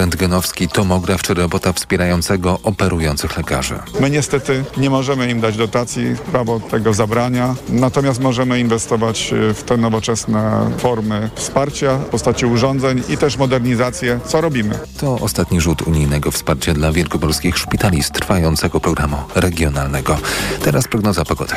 [0.00, 3.78] rentgenowski, tomograf czy robota wspierającego operujących lekarzy.
[4.00, 9.76] My niestety nie możemy im dać dotacji, prawo tego zabrania, natomiast możemy inwestować w te
[9.76, 14.78] nowoczesne formy wsparcia w postaci urządzeń i też modernizację, co robimy.
[15.00, 20.18] To ostatni rzut unijnego wsparcia dla wielkopolskich szpitali z trwającego programu regionalnego.
[20.62, 21.54] Teraz prognoza pogody.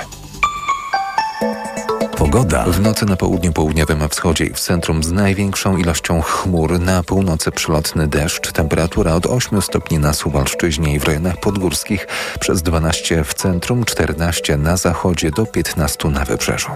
[2.23, 2.63] Pogoda.
[2.63, 6.79] W nocy na południu, południowym wschodzie i w centrum z największą ilością chmur.
[6.79, 8.51] Na północy przylotny deszcz.
[8.51, 12.07] Temperatura od 8 stopni na Suwalszczyźnie i w rejonach podgórskich.
[12.39, 16.71] Przez 12 w centrum, 14 na zachodzie do 15 na wybrzeżu.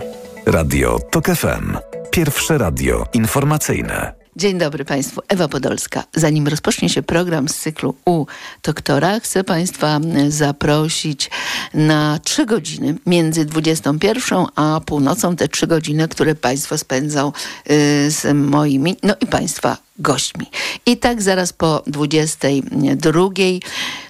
[0.46, 1.78] Radio TOK FM.
[2.12, 4.27] Pierwsze radio informacyjne.
[4.38, 6.04] Dzień dobry Państwu, Ewa Podolska.
[6.16, 8.26] Zanim rozpocznie się program z cyklu U
[8.64, 11.30] Doktora, chcę Państwa zaprosić
[11.74, 17.32] na trzy godziny między 21 a północą, te trzy godziny, które Państwo spędzą
[17.72, 20.46] y, z moimi, no i Państwa gośćmi.
[20.86, 23.30] I tak zaraz po 22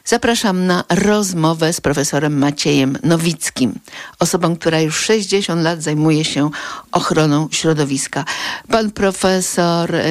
[0.08, 3.80] zapraszam na rozmowę z profesorem Maciejem Nowickim,
[4.20, 6.50] osobą, która już 60 lat zajmuje się
[6.92, 8.26] ochroną środowiska.
[8.68, 10.06] Pan profesor, e,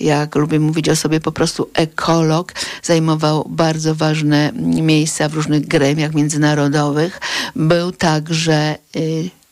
[0.00, 2.52] jak lubię mówić o sobie, po prostu ekolog,
[2.82, 4.52] zajmował bardzo ważne
[4.82, 7.20] miejsca w różnych gremiach międzynarodowych.
[7.56, 9.00] Był także e,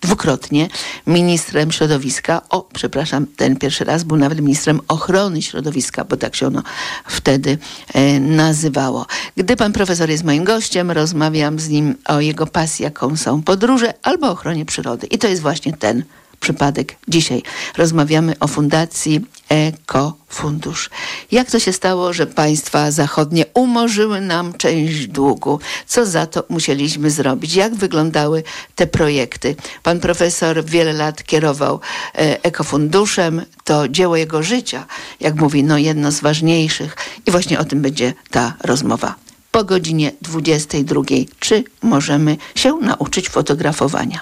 [0.00, 0.68] dwukrotnie
[1.06, 2.42] ministrem środowiska.
[2.48, 6.62] O, przepraszam, ten pierwszy raz był nawet ministrem ochrony środowiska, bo tak się ono
[7.06, 7.58] wtedy
[7.94, 9.06] e, nazywało.
[9.36, 13.94] Gdy pan profesor jest moim gościem, rozmawiam z nim o jego pasji, jaką są podróże
[14.02, 15.06] albo ochronie przyrody.
[15.06, 16.04] I to jest właśnie ten
[16.40, 17.42] przypadek dzisiaj.
[17.76, 20.90] Rozmawiamy o Fundacji Ekofundusz.
[21.30, 25.60] Jak to się stało, że państwa zachodnie umorzyły nam część długu?
[25.86, 27.54] Co za to musieliśmy zrobić?
[27.54, 28.42] Jak wyglądały
[28.74, 29.56] te projekty?
[29.82, 31.80] Pan profesor wiele lat kierował
[32.14, 33.42] e, Ekofunduszem.
[33.64, 34.86] To dzieło jego życia,
[35.20, 36.96] jak mówi, no jedno z ważniejszych.
[37.26, 39.25] I właśnie o tym będzie ta rozmowa
[39.56, 41.02] po godzinie 22.
[41.40, 44.20] Czy możemy się nauczyć fotografowania?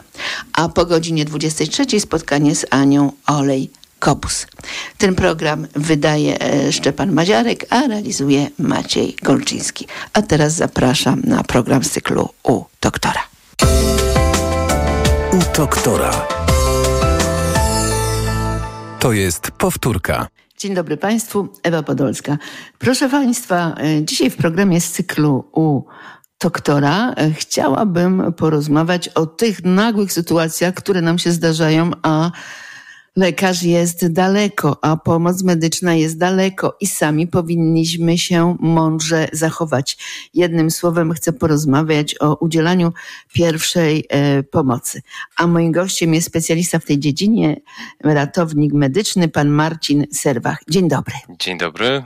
[0.53, 4.47] A po godzinie 23 spotkanie z Anią Olej Kobus.
[4.99, 9.87] Ten program wydaje e, Szczepan Maziarek, a realizuje Maciej Golczyński.
[10.13, 13.21] A teraz zapraszam na program z cyklu U Doktora.
[15.33, 16.27] U Doktora.
[19.01, 20.34] To jest powtórka.
[20.65, 22.39] Dzień dobry Państwu, Ewa Podolska.
[22.79, 25.83] Proszę Państwa, e, dzisiaj w programie z cyklu u
[26.43, 32.31] doktora e, chciałabym porozmawiać o tych nagłych sytuacjach, które nam się zdarzają, a
[33.17, 39.97] lekarz jest daleko, a pomoc medyczna jest daleko i sami powinniśmy się mądrze zachować.
[40.35, 42.93] Jednym słowem chcę porozmawiać o udzielaniu
[43.33, 45.03] pierwszej e, pomocy.
[45.37, 47.61] A moim gościem jest specjalista w tej dziedzinie,
[48.01, 50.59] ratownik medyczny, pan Marcin Serwach.
[50.71, 51.15] Dzień dobry.
[51.39, 52.03] Dzień dobry.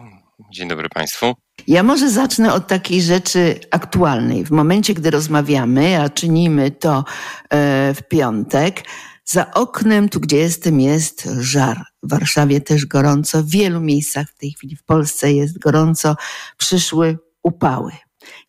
[0.52, 1.34] Dzień dobry Państwu.
[1.66, 4.44] Ja może zacznę od takiej rzeczy aktualnej.
[4.44, 7.04] W momencie, gdy rozmawiamy, a czynimy to
[7.50, 8.82] e, w piątek,
[9.30, 11.84] za oknem, tu gdzie jestem, jest żar.
[12.02, 16.16] W Warszawie też gorąco, w wielu miejscach w tej chwili w Polsce jest gorąco.
[16.56, 17.92] Przyszły upały.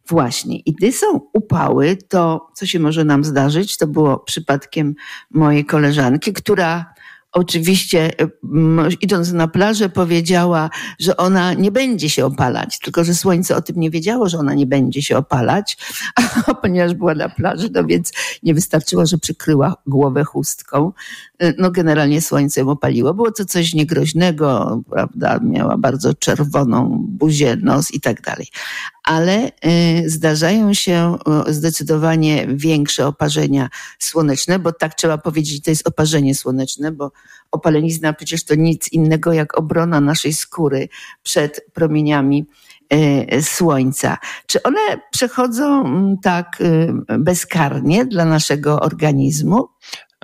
[0.07, 0.59] Właśnie.
[0.59, 3.77] I gdy są upały, to co się może nam zdarzyć?
[3.77, 4.95] To było przypadkiem
[5.31, 6.93] mojej koleżanki, która
[7.31, 8.11] oczywiście
[9.01, 10.69] idąc na plażę powiedziała,
[10.99, 14.53] że ona nie będzie się opalać, tylko że słońce o tym nie wiedziało, że ona
[14.53, 15.77] nie będzie się opalać,
[16.47, 18.11] a ponieważ była na plaży, no więc
[18.43, 20.91] nie wystarczyło, że przykryła głowę chustką.
[21.57, 23.13] No generalnie słońce ją opaliło.
[23.13, 25.39] Było to coś niegroźnego, prawda?
[25.43, 28.47] Miała bardzo czerwoną buzię, nos i tak dalej
[29.09, 36.35] ale y, zdarzają się zdecydowanie większe oparzenia słoneczne, bo tak trzeba powiedzieć, to jest oparzenie
[36.35, 37.11] słoneczne, bo
[37.51, 40.89] opalenizna przecież to nic innego jak obrona naszej skóry
[41.23, 42.45] przed promieniami
[42.93, 44.17] y, słońca.
[44.47, 46.63] Czy one przechodzą mm, tak
[47.19, 49.67] bezkarnie dla naszego organizmu?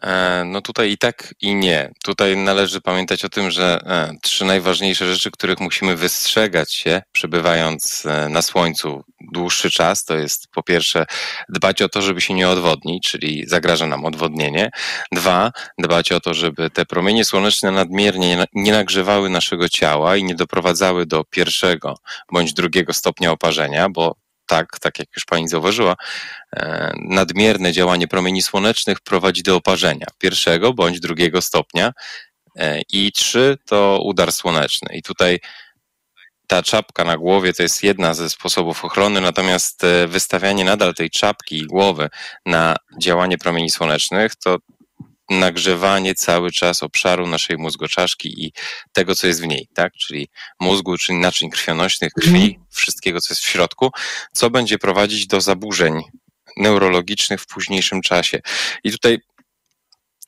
[0.04, 1.92] E, no tutaj i tak i nie.
[2.04, 8.06] Tutaj należy pamiętać o tym, że e, trzy najważniejsze rzeczy, których musimy wystrzegać się, przebywając
[8.06, 11.06] e, na słońcu dłuższy czas, to jest po pierwsze
[11.50, 14.70] dbać o to, żeby się nie odwodnić, czyli zagraża nam odwodnienie.
[15.12, 20.36] Dwa, dbać o to, żeby te promienie słoneczne nadmiernie nie nagrzewały naszego ciała i nie
[20.36, 21.98] doprowadzały do pierwszego
[22.32, 25.96] bądź drugiego stopnia oparzenia, bo tak, tak jak już pani zauważyła,
[26.56, 31.94] e, nadmierne działanie promieni słonecznych prowadzi do oparzenia pierwszego bądź drugiego stopnia.
[32.56, 34.96] E, I trzy to udar słoneczny.
[34.96, 35.40] I tutaj
[36.47, 41.09] ta czapka na głowie to jest jedna ze sposobów ochrony, natomiast e, wystawianie nadal tej
[41.09, 42.09] czapki i głowy
[42.46, 44.58] na działanie promieni słonecznych to
[45.30, 48.54] nagrzewanie cały czas obszaru naszej mózgoczaszki i
[48.94, 49.94] tego, co jest w niej, tak?
[49.94, 50.28] Czyli
[50.60, 52.66] mózgu, czyli naczyń krwionośnych, krwi, mhm.
[52.72, 53.92] wszystkiego, co jest w środku,
[54.34, 56.02] co będzie prowadzić do zaburzeń
[56.58, 58.40] neurologicznych w późniejszym czasie.
[58.84, 59.18] I tutaj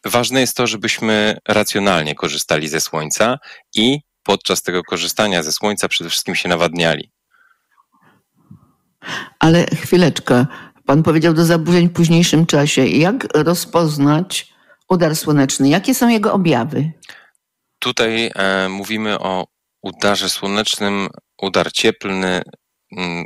[0.06, 3.38] ważne jest to, żebyśmy racjonalnie korzystali ze słońca
[3.76, 7.12] i podczas tego korzystania ze słońca przede wszystkim się nawadniali.
[9.40, 10.46] Ale chwileczkę.
[10.86, 12.88] Pan powiedział do zaburzeń w późniejszym czasie.
[12.88, 14.57] Jak rozpoznać
[14.90, 15.70] udar słoneczny?
[15.70, 16.92] Jakie są jego objawy?
[17.80, 19.48] Tutaj e, mówimy o
[19.82, 21.08] udarze słonecznym,
[21.42, 22.42] udar cieplny.
[22.98, 23.24] Mm,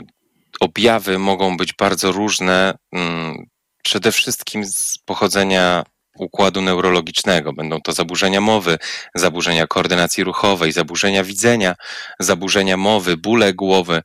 [0.60, 2.74] objawy mogą być bardzo różne.
[2.92, 3.46] Mm,
[3.84, 5.84] przede wszystkim z pochodzenia
[6.18, 7.54] układu neurologicznego.
[7.54, 8.78] Będą to zaburzenia mowy,
[9.16, 11.75] zaburzenia koordynacji ruchowej, zaburzenia widzenia,
[12.19, 14.02] zaburzenia mowy, bóle głowy.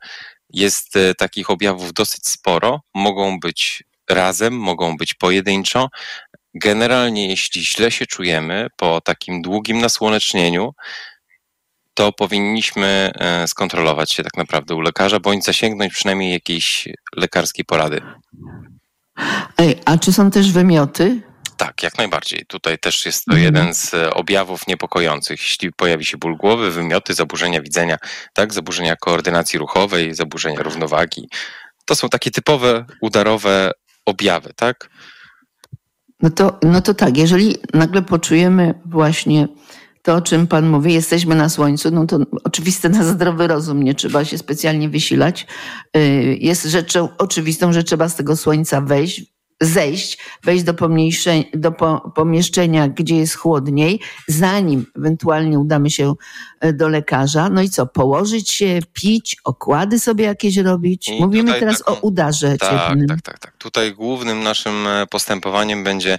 [0.51, 2.81] Jest e, takich objawów dosyć sporo.
[2.95, 5.89] Mogą być razem, mogą być pojedynczo.
[6.63, 10.75] Generalnie, jeśli źle się czujemy po takim długim nasłonecznieniu,
[11.95, 18.01] to powinniśmy e, skontrolować się tak naprawdę u lekarza, bądź zasięgnąć przynajmniej jakiejś lekarskiej porady.
[19.59, 21.23] Ej, a czy są też wymioty?
[21.57, 22.47] Tak, jak najbardziej.
[22.47, 25.41] Tutaj też jest to jeden z e, objawów niepokojących.
[25.41, 27.99] Jeśli pojawi się ból głowy, wymioty, zaburzenia widzenia,
[28.33, 31.29] tak, zaburzenia koordynacji ruchowej, zaburzenia równowagi,
[31.85, 33.73] to są takie typowe udarowe
[34.07, 34.91] objawy, tak?
[36.23, 39.49] No to, no to tak, jeżeli nagle poczujemy właśnie
[40.03, 43.95] to, o czym Pan mówi, jesteśmy na słońcu, no to oczywiste na zdrowy rozum, nie
[43.95, 45.47] trzeba się specjalnie wysilać.
[45.97, 46.01] Y,
[46.41, 50.75] jest rzeczą oczywistą, że trzeba z tego słońca wejść, zejść, wejść do,
[51.55, 51.73] do
[52.15, 56.15] pomieszczenia, gdzie jest chłodniej, zanim ewentualnie udamy się
[56.61, 57.49] e, do lekarza.
[57.49, 61.09] No i co, położyć się, pić, okłady sobie jakieś robić?
[61.09, 63.09] I Mówimy teraz taką, o udarze tak, cieplnym.
[63.09, 63.57] Tak, tak, tak.
[63.59, 66.19] Tutaj głównym naszym e, postępowaniem będzie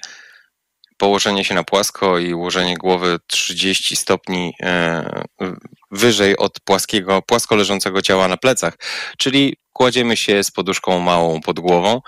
[0.98, 5.24] położenie się na płasko i ułożenie głowy 30 stopni e,
[5.92, 8.78] wyżej od płaskiego, płasko leżącego ciała na plecach,
[9.18, 12.02] czyli kładziemy się z poduszką małą pod głową,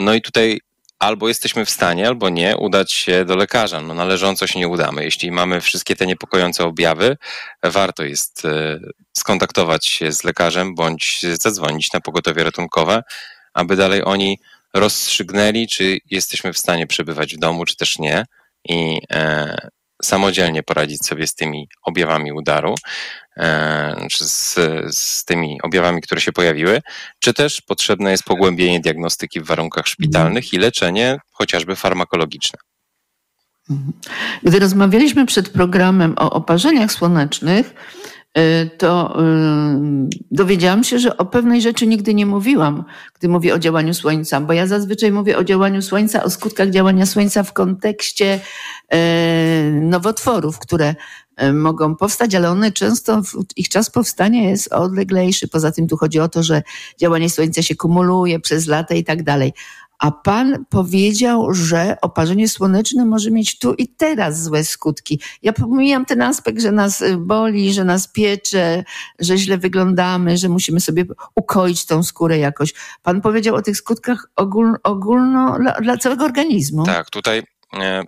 [0.00, 0.60] no i tutaj
[0.98, 3.80] albo jesteśmy w stanie, albo nie, udać się do lekarza.
[3.80, 5.04] No należąco się nie udamy.
[5.04, 7.16] Jeśli mamy wszystkie te niepokojące objawy,
[7.62, 8.80] warto jest e,
[9.12, 13.02] skontaktować się z lekarzem bądź zadzwonić na pogotowie ratunkowe,
[13.54, 14.38] aby dalej oni
[14.74, 18.24] rozstrzygnęli, czy jesteśmy w stanie przebywać w domu, czy też nie.
[18.68, 19.68] I e,
[20.02, 22.74] samodzielnie poradzić sobie z tymi objawami udaru,
[23.36, 24.54] e, czy z,
[24.96, 26.80] z tymi objawami, które się pojawiły,
[27.18, 32.58] czy też potrzebne jest pogłębienie diagnostyki w warunkach szpitalnych i leczenie chociażby farmakologiczne.
[34.42, 37.74] Gdy rozmawialiśmy przed programem o oparzeniach słonecznych,
[38.78, 42.84] to y, dowiedziałam się, że o pewnej rzeczy nigdy nie mówiłam,
[43.18, 47.06] gdy mówię o działaniu Słońca, bo ja zazwyczaj mówię o działaniu Słońca, o skutkach działania
[47.06, 48.40] Słońca w kontekście
[48.94, 48.98] y,
[49.80, 50.94] nowotworów, które
[51.52, 53.22] mogą powstać, ale one często,
[53.56, 55.48] ich czas powstania jest odleglejszy.
[55.48, 56.62] Poza tym tu chodzi o to, że
[56.98, 59.52] działanie Słońca się kumuluje przez lata i tak dalej
[60.00, 65.20] a pan powiedział, że oparzenie słoneczne może mieć tu i teraz złe skutki.
[65.42, 68.84] Ja pomijam ten aspekt, że nas y, boli, że nas piecze,
[69.18, 71.04] że źle wyglądamy, że musimy sobie
[71.34, 72.74] ukoić tą skórę jakoś.
[73.02, 76.84] Pan powiedział o tych skutkach ogól, ogólno dla, dla całego organizmu.
[76.84, 77.42] Tak, tutaj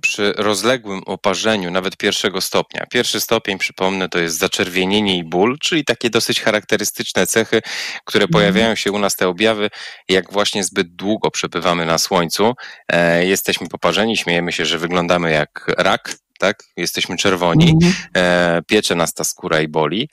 [0.00, 2.86] przy rozległym oparzeniu, nawet pierwszego stopnia.
[2.90, 7.60] Pierwszy stopień, przypomnę, to jest zaczerwienienie i ból, czyli takie dosyć charakterystyczne cechy,
[8.04, 8.32] które mhm.
[8.32, 9.70] pojawiają się u nas, te objawy,
[10.08, 12.52] jak właśnie zbyt długo przebywamy na słońcu.
[12.88, 16.62] E, jesteśmy poparzeni, śmiejemy się, że wyglądamy jak rak, tak?
[16.76, 17.94] Jesteśmy czerwoni, mhm.
[18.16, 20.08] e, piecze nas ta skóra i boli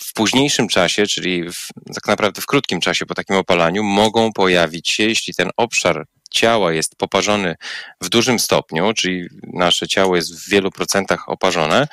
[0.00, 4.90] w późniejszym czasie, czyli w, tak naprawdę w krótkim czasie po takim opalaniu, mogą pojawić
[4.90, 7.56] się, jeśli ten obszar ciała jest poparzony
[8.00, 11.88] w dużym stopniu, czyli nasze ciało jest w wielu procentach oparzone,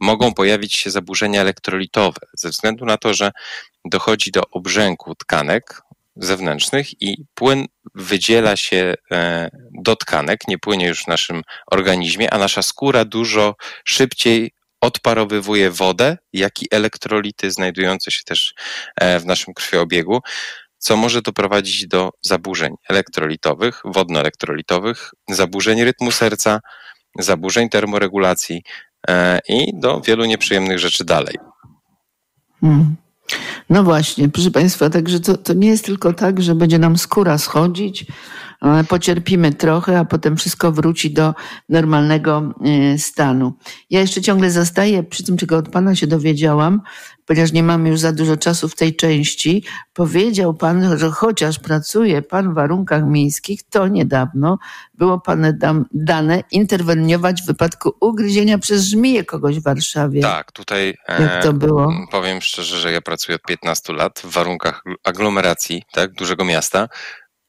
[0.00, 3.32] mogą pojawić się zaburzenia elektrolitowe ze względu na to, że
[3.84, 5.82] dochodzi do obrzęku tkanek
[6.16, 9.50] zewnętrznych i płyn wydziela się e,
[9.82, 16.18] do tkanek, nie płynie już w naszym organizmie, a nasza skóra dużo szybciej odparowywuje wodę,
[16.32, 18.54] jak i elektrolity znajdujące się też
[18.96, 20.20] e, w naszym krwiobiegu
[20.78, 26.60] co może doprowadzić do zaburzeń elektrolitowych, wodnoelektrolitowych, zaburzeń rytmu serca,
[27.18, 28.62] zaburzeń termoregulacji
[29.08, 31.34] e, i do wielu nieprzyjemnych rzeczy dalej.
[32.60, 32.96] Hmm.
[33.70, 37.38] No właśnie, proszę Państwa, także to, to nie jest tylko tak, że będzie nam skóra
[37.38, 38.06] schodzić,
[38.88, 41.34] pocierpimy trochę, a potem wszystko wróci do
[41.68, 43.52] normalnego e, stanu.
[43.90, 46.80] Ja jeszcze ciągle zastaję przy tym, czego od Pana się dowiedziałam,
[47.26, 49.64] ponieważ nie mamy już za dużo czasu w tej części,
[49.94, 54.58] powiedział pan, że chociaż pracuje pan w warunkach miejskich, to niedawno
[54.94, 55.58] było pan
[55.92, 60.22] dane interweniować w wypadku ugryzienia przez żmiję kogoś w Warszawie.
[60.22, 61.92] Tak, tutaj Jak to było?
[61.92, 66.88] E, powiem szczerze, że ja pracuję od 15 lat w warunkach aglomeracji, tak, dużego miasta.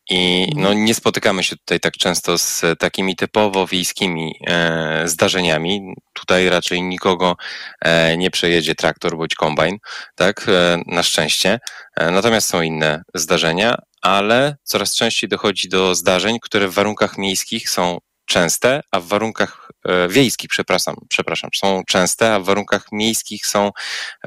[0.10, 5.94] I no, nie spotykamy się tutaj tak często z takimi typowo wiejskimi e, zdarzeniami.
[6.14, 7.36] Tutaj raczej nikogo
[7.82, 9.78] e, nie przejedzie traktor bądź kombajn,
[10.16, 11.60] tak, e, na szczęście.
[11.96, 17.70] E, natomiast są inne zdarzenia, ale coraz częściej dochodzi do zdarzeń, które w warunkach miejskich
[17.70, 17.98] są
[18.28, 23.72] częste, a w warunkach e, wiejskich, przepraszam, przepraszam, są częste, a w warunkach miejskich są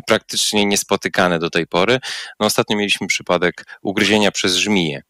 [0.07, 1.99] praktycznie niespotykane do tej pory.
[2.41, 5.03] No ostatnio mieliśmy przypadek ugryzienia przez żmiję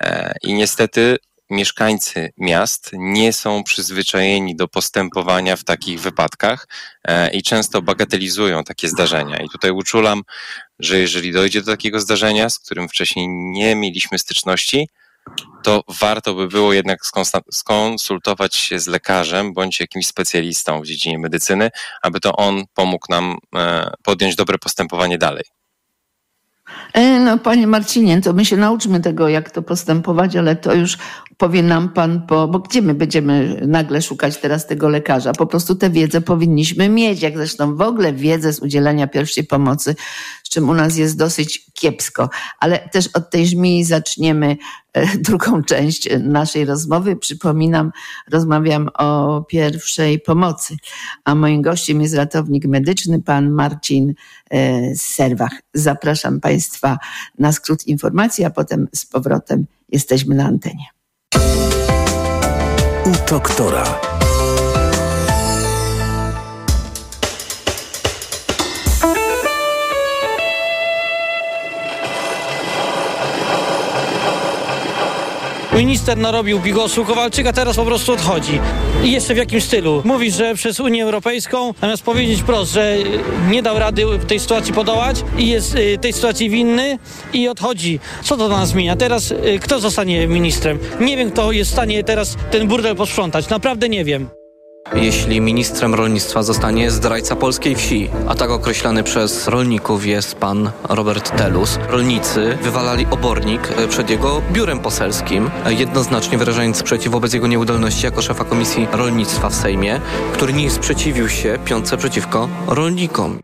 [0.00, 1.16] e, i niestety
[1.50, 6.68] mieszkańcy miast nie są przyzwyczajeni do postępowania w takich wypadkach
[7.04, 9.36] e, i często bagatelizują takie zdarzenia.
[9.36, 10.22] I tutaj uczulam,
[10.78, 14.88] że jeżeli dojdzie do takiego zdarzenia, z którym wcześniej nie mieliśmy styczności,
[15.62, 16.98] to warto by było jednak
[17.52, 21.70] skonsultować się z lekarzem bądź jakimś specjalistą w dziedzinie medycyny,
[22.02, 25.44] aby to on pomógł nam e, podjąć dobre postępowanie dalej.
[26.92, 30.98] E, no, panie Marcinie, to my się nauczmy tego, jak to postępować, ale to już
[31.36, 35.32] powie nam pan, po, bo gdzie my będziemy nagle szukać teraz tego lekarza?
[35.32, 39.94] Po prostu tę wiedzę powinniśmy mieć, jak zresztą w ogóle wiedzę z udzielania pierwszej pomocy,
[40.42, 42.30] z czym u nas jest dosyć kiepsko.
[42.60, 44.56] Ale też od tej żmii zaczniemy
[44.92, 47.16] e, drugą część naszej rozmowy.
[47.16, 47.92] Przypominam,
[48.30, 50.76] rozmawiam o pierwszej pomocy,
[51.24, 54.14] a moim gościem jest ratownik medyczny, pan Marcin
[54.50, 55.62] e, Serwach.
[55.74, 56.98] Zapraszam państwa
[57.38, 60.95] na skrót informacji, a potem z powrotem jesteśmy na antenie.
[63.06, 64.15] U doktora.
[75.76, 78.60] Minister narobił bigosu, Kowalczyk, a teraz po prostu odchodzi.
[79.04, 80.02] I jeszcze w jakim stylu?
[80.04, 82.96] Mówi, że przez Unię Europejską, zamiast powiedzieć wprost, że
[83.50, 86.98] nie dał rady w tej sytuacji podołać i jest y, tej sytuacji winny
[87.32, 88.00] i odchodzi.
[88.22, 88.96] Co to dla nas zmienia?
[88.96, 90.78] Teraz y, kto zostanie ministrem?
[91.00, 93.48] Nie wiem, kto jest w stanie teraz ten burdel posprzątać.
[93.48, 94.35] Naprawdę nie wiem.
[94.94, 101.36] Jeśli ministrem rolnictwa zostanie zdrajca polskiej wsi, a tak określany przez rolników jest pan Robert
[101.36, 108.22] Telus, rolnicy wywalali obornik przed jego biurem poselskim, jednoznacznie wyrażając sprzeciw wobec jego nieudolności jako
[108.22, 110.00] szefa Komisji Rolnictwa w Sejmie,
[110.32, 113.38] który nie sprzeciwił się piątce przeciwko rolnikom.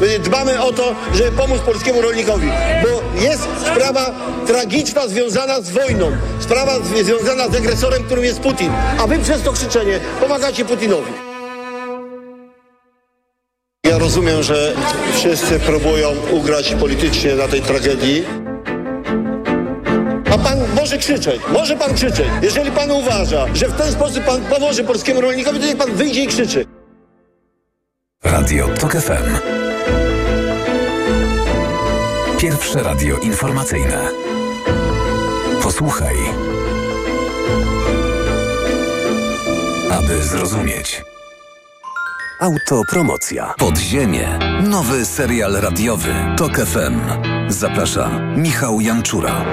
[0.00, 2.48] My dbamy o to, żeby pomóc polskiemu rolnikowi,
[2.82, 4.14] bo jest sprawa
[4.46, 6.72] tragiczna związana z wojną, sprawa
[7.04, 11.12] związana z agresorem, którym jest Putin, a wy przez to krzyczenie pomagacie Putinowi.
[13.84, 14.74] Ja rozumiem, że
[15.14, 18.24] wszyscy próbują ugrać politycznie na tej tragedii.
[20.32, 22.26] A pan może krzyczeć, może pan krzyczeć.
[22.42, 26.24] Jeżeli pan uważa, że w ten sposób pan pomoże polskiemu rolnikowi, to niech pan wyjdzie
[26.24, 26.66] i krzyczy.
[28.24, 29.59] Radio TOK FM.
[32.40, 34.08] Pierwsze radio informacyjne.
[35.62, 36.16] Posłuchaj.
[39.90, 41.02] Aby zrozumieć.
[42.40, 43.54] Autopromocja.
[43.58, 44.38] Podziemie.
[44.62, 46.14] Nowy serial radiowy.
[46.36, 47.00] TOK FM.
[47.48, 49.44] Zaprasza Michał Janczura.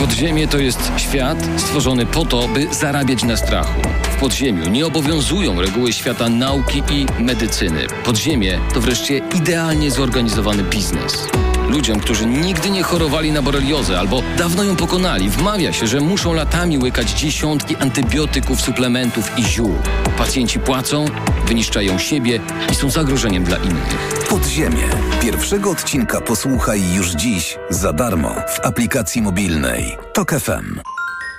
[0.00, 3.80] Podziemie to jest świat stworzony po to, by zarabiać na strachu.
[4.02, 7.86] W podziemiu nie obowiązują reguły świata nauki i medycyny.
[8.04, 11.28] Podziemie to wreszcie idealnie zorganizowany biznes.
[11.68, 16.32] Ludziom, którzy nigdy nie chorowali na boreliozę albo dawno ją pokonali, wmawia się, że muszą
[16.32, 19.74] latami łykać dziesiątki antybiotyków, suplementów i ziół.
[20.18, 21.04] Pacjenci płacą,
[21.46, 22.40] wyniszczają siebie
[22.72, 24.26] i są zagrożeniem dla innych.
[24.28, 24.88] Podziemie.
[25.20, 30.80] Pierwszego odcinka posłuchaj już dziś za darmo w aplikacji mobilnej TOK FM.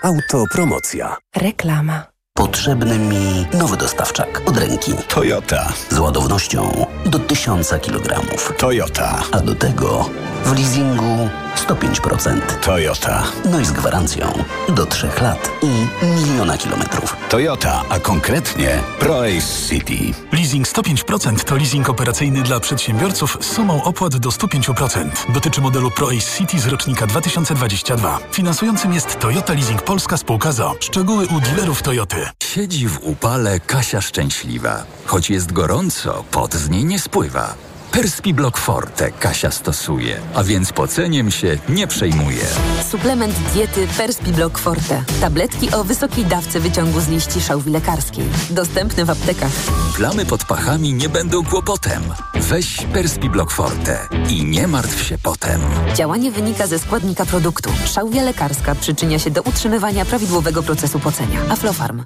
[0.03, 1.17] Autopromocja.
[1.35, 2.18] Reklama.
[2.37, 4.93] Potrzebny mi nowy dostawczak od ręki.
[5.07, 5.73] Toyota.
[5.89, 8.21] Z ładownością do 1000 kg.
[8.57, 9.21] Toyota.
[9.31, 10.09] A do tego
[10.45, 11.29] w leasingu
[11.67, 12.41] 105%.
[12.61, 13.23] Toyota.
[13.45, 17.15] No i z gwarancją do 3 lat i miliona kilometrów.
[17.29, 20.13] Toyota, a konkretnie ProAce City.
[20.31, 25.09] Leasing 105% to leasing operacyjny dla przedsiębiorców z sumą opłat do 105%.
[25.33, 28.19] Dotyczy modelu ProAce City z rocznika 2022.
[28.31, 30.75] Finansującym jest Toyota Leasing Polska Spółka ZO.
[30.79, 32.29] Szczegóły u dealerów Toyoty.
[32.43, 34.83] Siedzi w upale Kasia szczęśliwa.
[35.05, 37.68] Choć jest gorąco, pot z niej nie spływa.
[37.91, 42.45] Perspiblock Forte Kasia stosuje, a więc poceniem się nie przejmuje.
[42.91, 45.03] Suplement diety Perspiblock Forte.
[45.21, 48.25] Tabletki o wysokiej dawce wyciągu z liści szałwi lekarskiej.
[48.49, 49.51] Dostępne w aptekach.
[49.95, 52.03] Plamy pod pachami nie będą kłopotem.
[52.35, 55.61] Weź Perspiblock Forte i nie martw się potem.
[55.95, 57.69] Działanie wynika ze składnika produktu.
[57.85, 61.39] Szałwia lekarska przyczynia się do utrzymywania prawidłowego procesu pocenia.
[61.49, 62.03] Aflofarm.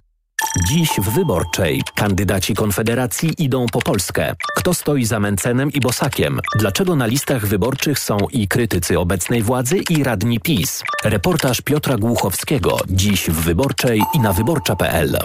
[0.67, 4.35] Dziś w Wyborczej kandydaci Konfederacji idą po Polskę.
[4.55, 6.39] Kto stoi za Mencenem i Bosakiem?
[6.59, 10.83] Dlaczego na listach wyborczych są i krytycy obecnej władzy i radni PiS?
[11.03, 12.79] Reportaż Piotra Głuchowskiego.
[12.89, 15.17] Dziś w Wyborczej i na wyborcza.pl.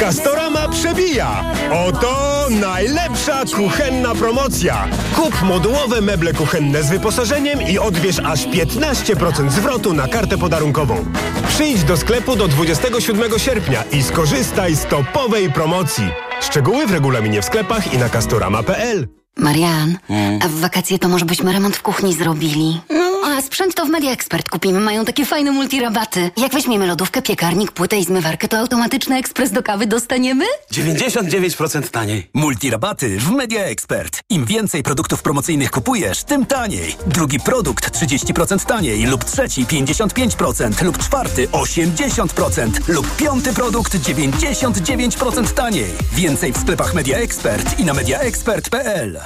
[0.00, 1.44] Castorama przebija!
[1.86, 4.88] Oto najlepsza kuchenna promocja!
[5.14, 11.04] Kup modułowe meble kuchenne z wyposażeniem i odbierz aż 15% zwrotu na kartę podarunkową.
[11.48, 16.04] Przyjdź do sklepu do 27 sierpnia i skorzystaj z topowej promocji.
[16.40, 19.08] Szczegóły w regulaminie w sklepach i na castorama.pl.
[19.36, 19.98] Marian,
[20.42, 22.80] a w wakacje to może byśmy remont w kuchni zrobili.
[22.90, 24.80] No, a sprzęt to w Media Expert kupimy.
[24.80, 26.30] Mają takie fajne multirabaty.
[26.36, 30.44] Jak weźmiemy lodówkę, piekarnik, płytę i zmywarkę, to automatyczny ekspres do kawy dostaniemy?
[30.72, 32.30] 99% taniej.
[32.34, 34.20] Multirabaty w Media Expert.
[34.30, 36.96] Im więcej produktów promocyjnych kupujesz, tym taniej.
[37.06, 45.90] Drugi produkt 30% taniej lub trzeci 55% lub czwarty 80% lub piąty produkt 99% taniej.
[46.12, 49.25] Więcej w sklepach Media Expert i na mediaexpert.pl.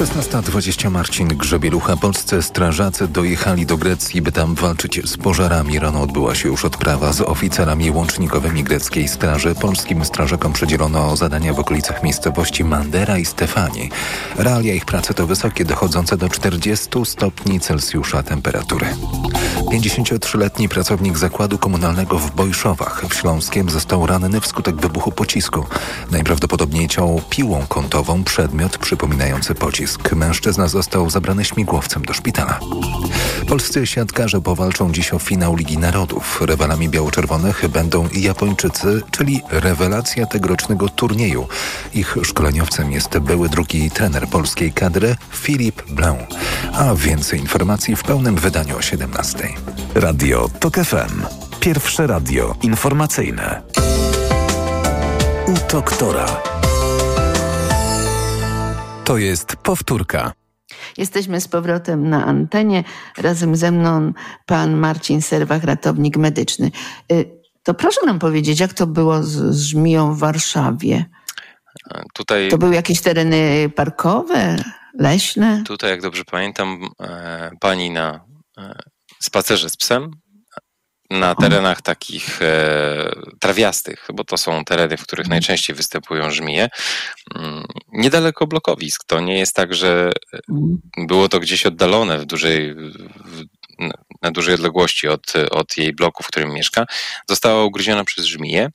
[0.00, 1.96] Szesnasta dwadzieścia Marcin Grzebielucha.
[1.96, 5.78] Polscy strażacy dojechali do Grecji, by tam walczyć z pożarami.
[5.78, 9.54] Rano odbyła się już odprawa z oficerami łącznikowymi greckiej straży.
[9.54, 13.90] Polskim strażakom przydzielono zadania w okolicach miejscowości Mandera i Stefani.
[14.36, 18.86] Realia ich pracy to wysokie, dochodzące do 40 stopni Celsjusza temperatury.
[19.72, 25.66] 53-letni pracownik zakładu komunalnego w Bojszowach w Śląskiem został ranny wskutek wybuchu pocisku.
[26.10, 29.89] Najprawdopodobniej ciął piłą kątową przedmiot przypominający pocisk.
[30.16, 32.60] Mężczyzna został zabrany śmigłowcem do szpitala.
[33.48, 36.42] Polscy siatkarze powalczą dziś o finał Ligi Narodów.
[36.42, 41.48] Rywalami biało-czerwonych będą Japończycy, czyli rewelacja tegorocznego turnieju.
[41.94, 46.20] Ich szkoleniowcem jest były drugi trener polskiej kadry Filip Blanc.
[46.72, 49.48] A więcej informacji w pełnym wydaniu o 17.
[49.94, 51.22] Radio TOK FM.
[51.60, 53.62] Pierwsze radio informacyjne.
[55.46, 56.59] U doktora.
[59.10, 60.32] To jest powtórka.
[60.96, 62.84] Jesteśmy z powrotem na antenie.
[63.18, 64.12] Razem ze mną
[64.46, 66.70] pan Marcin Serwach, ratownik medyczny.
[67.12, 71.04] Y, to proszę nam powiedzieć, jak to było z, z żmiją w Warszawie?
[72.14, 74.56] Tutaj, To były jakieś tereny parkowe,
[74.98, 75.62] leśne?
[75.66, 78.24] tutaj, jak dobrze pamiętam, e, pani na
[78.58, 78.78] e,
[79.20, 80.10] spacerze z psem
[81.10, 86.68] na terenach takich e, trawiastych, bo to są tereny, w których najczęściej występują żmije,
[87.34, 87.64] mm,
[88.00, 89.04] niedaleko blokowisk.
[89.04, 90.12] To nie jest tak, że
[90.96, 93.44] było to gdzieś oddalone w dużej, w,
[94.22, 96.86] na dużej odległości od, od jej bloku, w którym mieszka,
[97.28, 98.70] została ugryziona przez żmiję.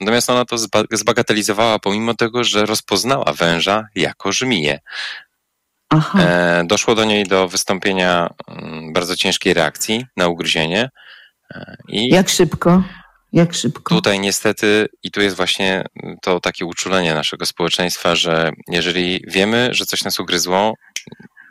[0.00, 4.78] Natomiast ona to zba, zbagatelizowała, pomimo tego, że rozpoznała węża jako żmiję.
[6.18, 10.90] E, doszło do niej do wystąpienia mm, bardzo ciężkiej reakcji na ugryzienie.
[11.54, 12.82] E, I Jak szybko?
[13.32, 13.94] Jak szybko?
[13.94, 15.84] Tutaj niestety, i tu jest właśnie
[16.22, 20.74] to takie uczulenie naszego społeczeństwa, że jeżeli wiemy, że coś nas ugryzło,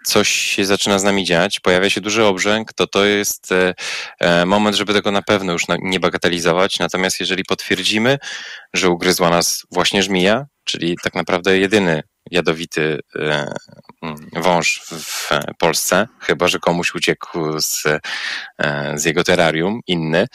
[0.06, 3.74] coś się zaczyna z nami dziać, pojawia się duży obrzęk, to to jest e,
[4.20, 6.80] e, moment, żeby tego na pewno już nie bagatelizować.
[6.80, 8.18] Natomiast jeżeli potwierdzimy,
[8.74, 13.54] że ugryzła nas właśnie żmija, czyli tak naprawdę jedyny jadowity e,
[14.04, 17.84] mm, wąż w, Polsce, chyba że komuś uciekł z,
[18.96, 20.28] z jego terrarium inny,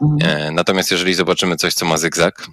[0.00, 2.46] E, Natomiast jeżeli zobaczymy coś, co ma zygzak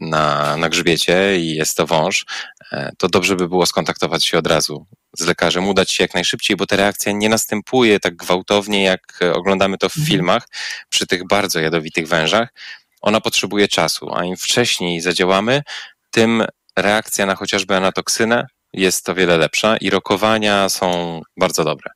[0.00, 2.26] na, na grzbiecie i jest to wąż,
[2.72, 4.86] e, to dobrze by było skontaktować się od razu
[5.18, 9.34] z lekarzem, udać się jak najszybciej, bo ta reakcja nie następuje tak gwałtownie, jak e,
[9.34, 10.48] oglądamy to w filmach
[10.88, 12.48] przy tych bardzo jadowitych wężach.
[13.02, 15.62] Ona potrzebuje czasu, a im wcześniej zadziałamy,
[16.10, 16.44] tym
[16.76, 21.90] reakcja na chociażby anatoksynę jest o wiele lepsza i rokowania są bardzo dobre.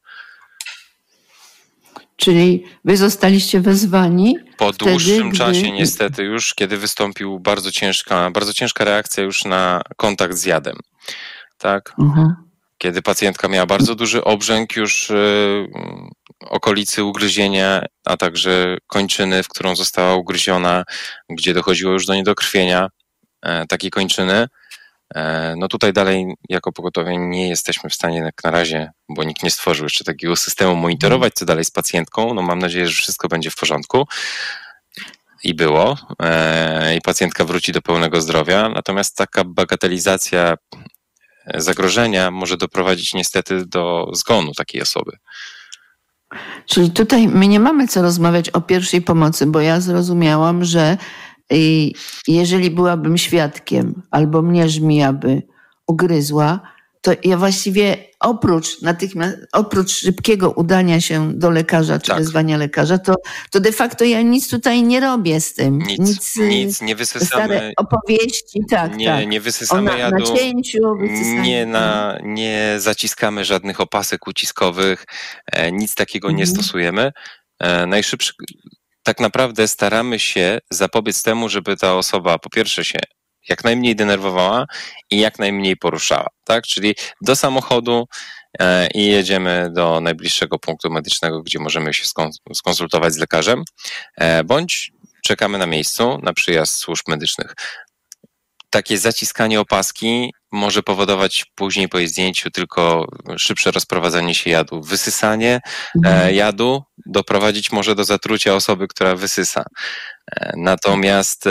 [2.17, 4.37] Czyli wy zostaliście wezwani?
[4.57, 9.45] Po wtedy, dłuższym gdy- czasie niestety już, kiedy wystąpił bardzo ciężka, bardzo ciężka reakcja już
[9.45, 10.77] na kontakt z jadem.
[11.59, 11.93] Tak?
[11.99, 12.35] Mhm.
[12.79, 15.67] Kiedy pacjentka miała bardzo duży obrzęk już y,
[16.41, 20.85] okolicy ugryzienia, a także kończyny, w którą została ugryziona,
[21.31, 22.89] gdzie dochodziło już do niedokrwienia
[23.43, 24.49] e, takiej kończyny,
[25.57, 29.51] no tutaj dalej jako pogotowie nie jesteśmy w stanie jak na razie, bo nikt nie
[29.51, 32.35] stworzył jeszcze takiego systemu monitorować, co dalej z pacjentką.
[32.35, 34.07] No mam nadzieję, że wszystko będzie w porządku.
[35.45, 38.69] I było, e, i pacjentka wróci do pełnego zdrowia.
[38.69, 40.57] Natomiast taka bagatelizacja
[41.55, 45.13] zagrożenia może doprowadzić niestety do zgonu takiej osoby.
[46.67, 50.97] Czyli tutaj my nie mamy co rozmawiać o pierwszej pomocy, bo ja zrozumiałam, że
[51.53, 51.91] y,
[52.29, 55.43] jeżeli byłabym świadkiem albo mnie żmija by
[55.87, 56.61] ugryzła,
[57.07, 62.19] to ja właściwie oprócz natychmiast, oprócz szybkiego udania się do lekarza czy tak.
[62.19, 63.15] wezwania lekarza, to,
[63.51, 65.79] to de facto ja nic tutaj nie robię z tym.
[65.79, 67.27] Nic, nic, nic nie wysysamy.
[67.27, 69.27] Stare opowieści, tak, nie, tak.
[69.27, 70.19] Nie wysysamy na, jadu.
[70.19, 70.79] Nacięciu,
[71.43, 75.07] nie, na, nie zaciskamy żadnych opasek uciskowych,
[75.53, 76.55] e, nic takiego nie mhm.
[76.55, 77.13] stosujemy.
[77.59, 78.33] E, najszybszy,
[79.07, 82.99] tak naprawdę staramy się zapobiec temu, żeby ta osoba po pierwsze się
[83.49, 84.67] jak najmniej denerwowała
[85.11, 86.65] i jak najmniej poruszała, tak?
[86.65, 88.09] Czyli do samochodu
[88.59, 92.05] e, i jedziemy do najbliższego punktu medycznego, gdzie możemy się
[92.55, 93.63] skonsultować z lekarzem,
[94.17, 94.93] e, bądź
[95.25, 97.55] czekamy na miejscu na przyjazd służb medycznych.
[98.77, 103.07] Takie zaciskanie opaski może powodować później po jej zdjęciu tylko
[103.39, 104.83] szybsze rozprowadzanie się jadu.
[104.83, 105.61] Wysysanie e,
[105.97, 106.35] mhm.
[106.35, 109.65] jadu doprowadzić może do zatrucia osoby, która wysysa.
[110.57, 111.45] Natomiast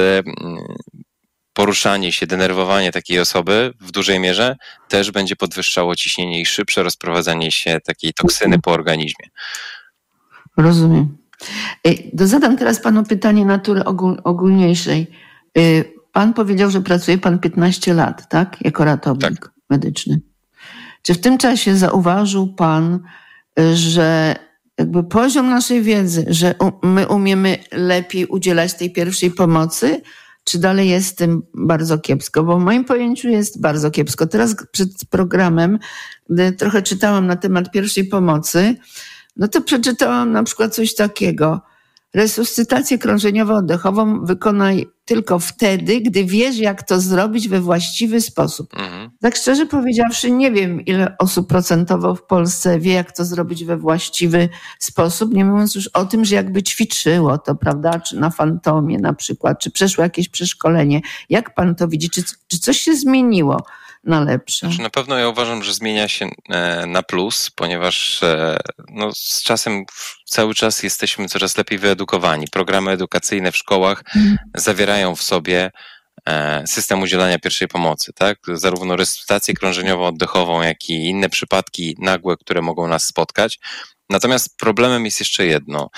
[1.54, 4.56] poruszanie się, denerwowanie takiej osoby w dużej mierze
[4.88, 9.30] też będzie podwyższało ciśnienie i szybsze rozprowadzanie się takiej toksyny po organizmie.
[10.58, 11.18] Rozumiem.
[12.14, 15.08] Zadam teraz panu pytanie natury ogól, ogólniejszej.
[16.16, 18.58] Pan powiedział, że pracuje pan 15 lat, tak?
[18.62, 19.52] Jako ratownik tak.
[19.70, 20.22] medyczny.
[21.02, 23.00] Czy w tym czasie zauważył pan,
[23.74, 24.36] że
[24.78, 30.02] jakby poziom naszej wiedzy, że my umiemy lepiej udzielać tej pierwszej pomocy,
[30.44, 32.44] czy dalej jest z tym bardzo kiepsko?
[32.44, 34.28] Bo w moim pojęciu jest bardzo kiepsko.
[34.28, 35.80] Teraz przed programem,
[36.30, 38.76] gdy trochę czytałam na temat pierwszej pomocy,
[39.36, 41.62] no to przeczytałam na przykład coś takiego–
[42.16, 48.74] Resuscytację krążeniowo-oddechową wykonaj tylko wtedy, gdy wiesz, jak to zrobić we właściwy sposób.
[48.74, 49.10] Mhm.
[49.22, 53.78] Tak szczerze powiedziawszy, nie wiem, ile osób procentowo w Polsce wie, jak to zrobić we
[53.78, 54.50] właściwy
[54.80, 59.14] sposób, nie mówiąc już o tym, że jakby ćwiczyło to, prawda, czy na fantomie na
[59.14, 61.02] przykład, czy przeszło jakieś przeszkolenie.
[61.30, 62.10] Jak pan to widzi?
[62.10, 63.64] Czy, czy coś się zmieniło?
[64.06, 64.68] Na lepsze.
[64.68, 68.58] Znaczy, na pewno ja uważam, że zmienia się e, na plus, ponieważ e,
[68.90, 69.86] no, z czasem
[70.26, 72.48] cały czas jesteśmy coraz lepiej wyedukowani.
[72.52, 74.38] Programy edukacyjne w szkołach mm.
[74.56, 75.72] zawierają w sobie
[76.26, 78.38] e, system udzielania pierwszej pomocy, tak?
[78.54, 83.60] Zarówno resuscytację krążeniowo-oddechową, jak i inne przypadki nagłe, które mogą nas spotkać.
[84.10, 85.90] Natomiast problemem jest jeszcze jedno.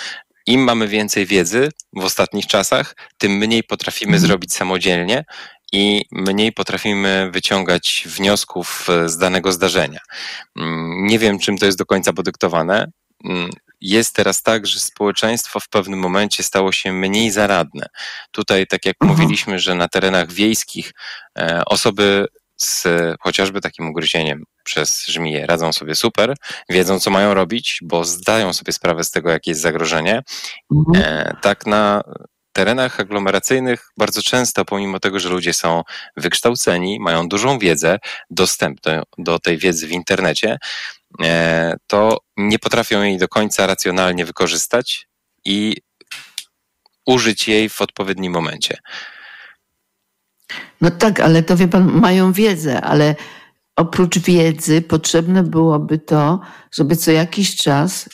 [0.46, 4.22] Im mamy więcej wiedzy w ostatnich czasach, tym mniej potrafimy mm.
[4.22, 5.26] zrobić samodzielnie
[5.72, 10.00] i mniej potrafimy wyciągać wniosków e, z danego zdarzenia.
[10.56, 12.92] Mm, nie wiem, czym to jest do końca podyktowane.
[13.26, 13.50] Mm,
[13.82, 17.86] jest teraz tak, że społeczeństwo w pewnym momencie stało się mniej zaradne.
[18.32, 19.20] Tutaj, tak jak mhm.
[19.20, 20.94] mówiliśmy, że na terenach wiejskich
[21.40, 22.28] e, osoby
[22.58, 22.88] z
[23.20, 26.36] chociażby takim ugryzieniem przez żmiję radzą sobie super,
[26.70, 30.24] wiedzą co mają robić, bo zdają sobie sprawę z tego, jakie jest zagrożenie.
[30.72, 31.06] Mhm.
[31.06, 32.04] E, tak na
[32.58, 35.84] terenach aglomeracyjnych bardzo często, pomimo tego, że ludzie są
[36.16, 40.58] wykształceni, mają dużą wiedzę, dostęp do, do tej wiedzy w internecie,
[41.24, 45.08] e, to nie potrafią jej do końca racjonalnie wykorzystać
[45.46, 45.76] i
[47.06, 48.78] użyć jej w odpowiednim momencie.
[50.82, 53.16] No tak, ale to wie pan, mają wiedzę, ale
[53.76, 56.40] oprócz wiedzy potrzebne byłoby to,
[56.72, 58.10] żeby co jakiś czas,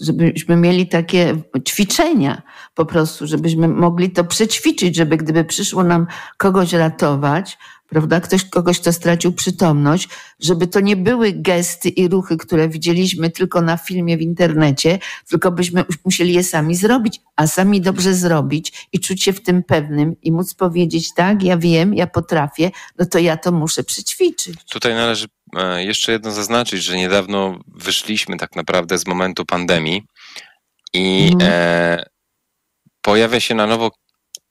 [0.00, 1.36] żebyśmy mieli takie
[1.68, 2.42] ćwiczenia
[2.74, 6.06] po prostu, żebyśmy mogli to przećwiczyć, żeby gdyby przyszło nam
[6.36, 7.58] kogoś ratować,
[7.92, 10.08] prawda, ktoś, kogoś, kto stracił przytomność,
[10.40, 15.50] żeby to nie były gesty i ruchy, które widzieliśmy tylko na filmie w internecie, tylko
[15.50, 20.16] byśmy musieli je sami zrobić, a sami dobrze zrobić i czuć się w tym pewnym
[20.22, 24.54] i móc powiedzieć, tak, ja wiem, ja potrafię, no to ja to muszę przećwiczyć.
[24.70, 30.02] Tutaj należy e, jeszcze jedno zaznaczyć, że niedawno wyszliśmy tak naprawdę z momentu pandemii
[30.94, 31.48] i mm.
[31.50, 32.11] e,
[33.02, 33.90] pojawia się na nowo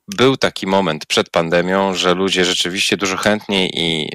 [0.08, 4.10] był taki moment przed pandemią, że ludzie rzeczywiście dużo chętniej i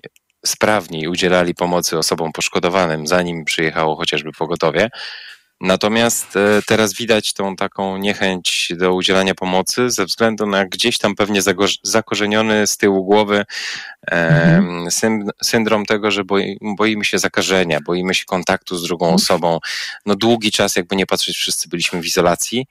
[0.46, 4.90] sprawniej udzielali pomocy osobom poszkodowanym, zanim przyjechało chociażby pogotowie.
[5.60, 11.14] Natomiast e, teraz widać tą taką niechęć do udzielania pomocy ze względu na gdzieś tam
[11.14, 11.40] pewnie
[11.82, 13.44] zakorzeniony z tyłu głowy
[14.06, 14.88] mhm.
[15.42, 16.22] syndrom tego, że
[16.78, 19.14] boimy się zakażenia, boimy się kontaktu z drugą mhm.
[19.14, 19.58] osobą.
[20.06, 22.66] No długi czas, jakby nie patrzeć, wszyscy byliśmy w izolacji.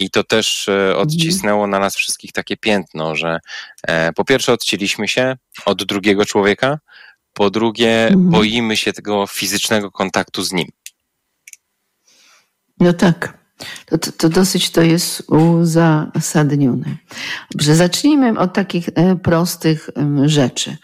[0.00, 3.38] I to też e, odcisnęło na nas wszystkich takie piętno, że
[3.82, 6.78] e, po pierwsze odcięliśmy się od drugiego człowieka,
[7.32, 8.30] po drugie Mhm.
[8.30, 10.68] boimy się tego fizycznego kontaktu z nim.
[12.80, 13.38] No tak.
[13.86, 16.96] To, to, to dosyć to jest uzasadnione.
[17.50, 19.90] Dobrze, zacznijmy od takich e, prostych
[20.24, 20.76] rzeczy.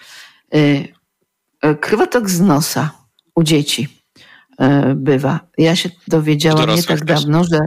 [1.81, 2.91] Krwotok z nosa
[3.35, 3.89] u dzieci
[4.95, 5.41] bywa.
[5.59, 7.59] Ja się dowiedziałam nie tak dawno, że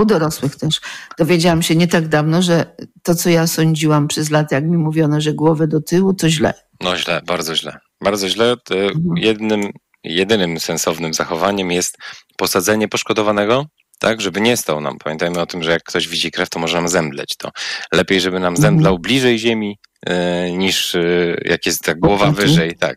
[0.00, 0.80] u dorosłych też.
[1.18, 5.20] Dowiedziałam się nie tak dawno, że to, co ja sądziłam przez lata, jak mi mówiono,
[5.20, 6.54] że głowę do tyłu, to źle.
[6.80, 7.78] No źle, bardzo źle.
[8.00, 8.56] Bardzo źle.
[8.64, 8.74] To
[9.16, 9.70] Jednym,
[10.04, 11.98] jedynym sensownym zachowaniem jest
[12.36, 13.66] posadzenie poszkodowanego,
[14.00, 14.98] tak, żeby nie stał nam.
[14.98, 17.36] Pamiętajmy o tym, że jak ktoś widzi krew, to może nam zemdleć.
[17.36, 17.50] To
[17.92, 21.00] lepiej, żeby nam zemdlał bliżej ziemi, e, niż e,
[21.44, 22.96] jak jest ta głowa wyżej, tak.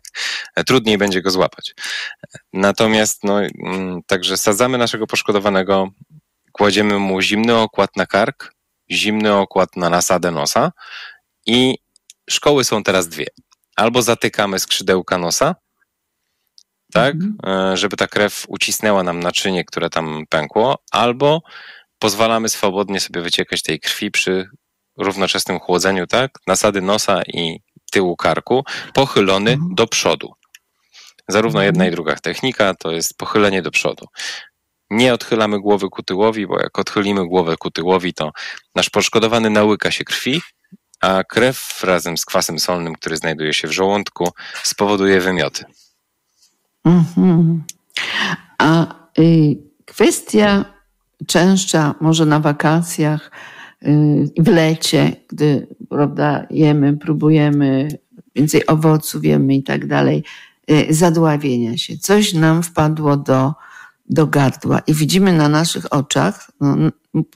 [0.56, 1.74] E, Trudniej będzie go złapać.
[2.52, 5.88] Natomiast, no, mm, także sadzamy naszego poszkodowanego,
[6.54, 8.54] kładziemy mu zimny okład na kark,
[8.90, 10.72] zimny okład na nasadę nosa
[11.46, 11.78] i
[12.30, 13.26] szkoły są teraz dwie.
[13.76, 15.54] Albo zatykamy skrzydełka nosa,
[16.92, 17.14] tak,
[17.46, 21.42] e, żeby ta krew ucisnęła nam naczynie, które tam pękło, albo
[21.98, 24.48] pozwalamy swobodnie sobie wyciekać tej krwi przy
[24.98, 28.64] równoczesnym chłodzeniu, tak, nasady nosa i tyłu karku,
[28.94, 30.32] pochylony do przodu.
[31.28, 34.06] Zarówno jedna i druga technika to jest pochylenie do przodu.
[34.94, 38.32] Nie odchylamy głowy ku tyłowi, bo jak odchylimy głowę ku tyłowi, to
[38.74, 40.40] nasz poszkodowany nałyka się krwi,
[41.00, 44.28] a krew razem z kwasem solnym, który znajduje się w żołądku,
[44.62, 45.64] spowoduje wymioty.
[46.84, 47.62] Mhm.
[48.58, 50.64] A y, kwestia
[51.26, 53.30] częstsza, może na wakacjach,
[53.82, 57.88] y, w lecie, gdy prawda, jemy, próbujemy
[58.36, 60.24] więcej owoców, jemy i tak dalej,
[60.70, 61.98] y, zadławienia się.
[61.98, 63.54] Coś nam wpadło do,
[64.06, 66.76] do gardła i widzimy na naszych oczach, no,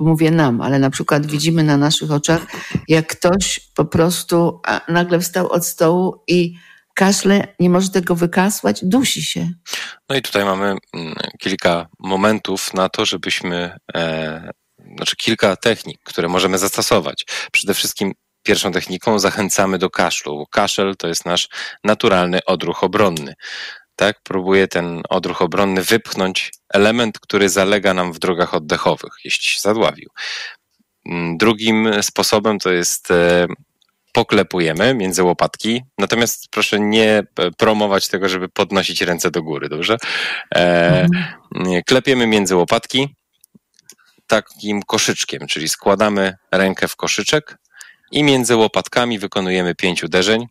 [0.00, 2.46] mówię nam, ale na przykład widzimy na naszych oczach,
[2.88, 6.54] jak ktoś po prostu nagle wstał od stołu i
[6.94, 9.50] kaszle, nie może tego wykasłać, dusi się.
[10.08, 14.50] No i tutaj mamy mm, kilka momentów na to, żebyśmy, e,
[14.96, 17.26] znaczy kilka technik, które możemy zastosować.
[17.52, 20.46] Przede wszystkim pierwszą techniką zachęcamy do kaszlu.
[20.50, 21.48] Kaszel to jest nasz
[21.84, 23.34] naturalny odruch obronny.
[23.98, 29.60] Tak, próbuje ten odruch obronny wypchnąć element, który zalega nam w drogach oddechowych, jeśli się
[29.60, 30.10] zadławił.
[31.06, 33.46] Mm, Drugim sposobem to jest e,
[34.12, 39.96] poklepujemy między łopatki, natomiast proszę nie e, promować tego, żeby podnosić ręce do góry, dobrze?
[40.54, 41.06] E,
[41.52, 43.14] nie, klepiemy między łopatki
[44.26, 47.58] takim koszyczkiem, czyli składamy rękę w koszyczek
[48.12, 50.46] i między łopatkami wykonujemy pięć uderzeń.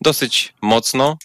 [0.00, 1.16] Dosyć mocno,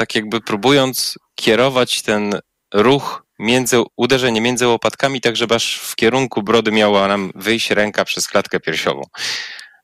[0.00, 2.40] tak jakby próbując kierować ten
[2.74, 8.04] ruch między, uderzenie między łopatkami, tak żeby aż w kierunku brody miała nam wyjść ręka
[8.04, 9.02] przez klatkę piersiową.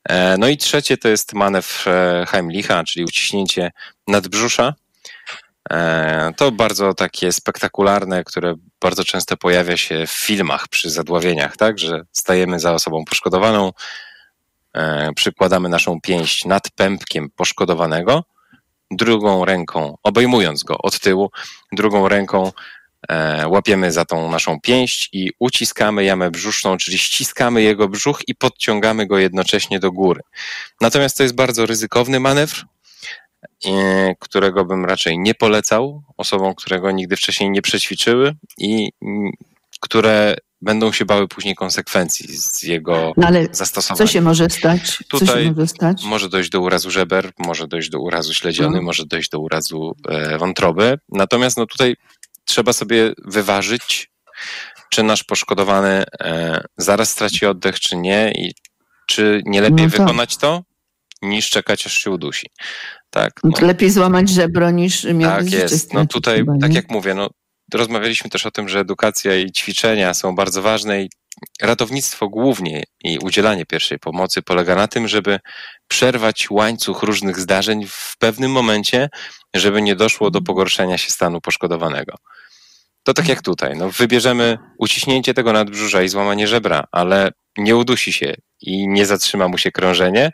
[0.09, 3.73] E, No i trzecie to jest manewr e, Heimlicha, czyli uciśnięcie
[4.09, 4.75] nadbrzusza.
[5.71, 11.79] E, To bardzo takie spektakularne, które bardzo często pojawia się w filmach przy zadławieniach, tak,
[11.79, 13.73] że stajemy za osobą poszkodowaną,
[15.17, 18.25] przykładamy naszą pięść nad pępkiem poszkodowanego,
[18.90, 21.31] drugą ręką, obejmując go od tyłu,
[21.72, 22.53] drugą ręką
[23.09, 28.35] e, łapiemy za tą naszą pięść i uciskamy jamę brzuszną, czyli ściskamy jego brzuch i
[28.35, 30.20] podciągamy go jednocześnie do góry.
[30.81, 32.64] Natomiast to jest bardzo ryzykowny manewr,
[33.66, 38.92] e, którego bym raczej nie polecał osobom, którego nigdy wcześniej nie przećwiczyły i
[39.81, 43.99] które będą się bały później konsekwencji z jego No ale zastosowania.
[44.07, 44.99] co się może stać?
[45.09, 46.05] Tutaj może stać?
[46.05, 48.85] może dojść do urazu żeber, może dojść do urazu śledziony, Mhm.
[48.85, 50.99] może dojść do urazu e, wątroby.
[51.09, 51.97] Natomiast no tutaj
[52.45, 54.11] trzeba sobie wyważyć,
[54.90, 58.55] czy nasz poszkodowany e, zaraz straci oddech, czy nie i
[59.07, 60.01] czy nie lepiej No tak.
[60.01, 60.62] wykonać to,
[61.23, 62.47] niż czekać, aż się udusi.
[63.11, 65.92] Tak, No to lepiej złamać żebro niż miał tak jest.
[65.95, 67.29] No tutaj, chyba, tak jak mówię, no,
[67.75, 71.11] rozmawialiśmy też o tym, że edukacja i ćwiczenia są bardzo ważne i
[71.63, 75.41] ratownictwo głównie i udzielanie pierwszej pomocy polega na tym, żeby
[75.89, 79.09] przerwać łańcuch różnych zdarzeń w pewnym momencie,
[79.55, 82.15] żeby nie doszło do pogorszenia się stanu poszkodowanego.
[83.03, 88.13] To tak jak tutaj, no, wybierzemy uciśnięcie tego nadbrzusza i złamanie żebra, ale nie udusi
[88.13, 90.31] się i nie zatrzyma mu się krążenie,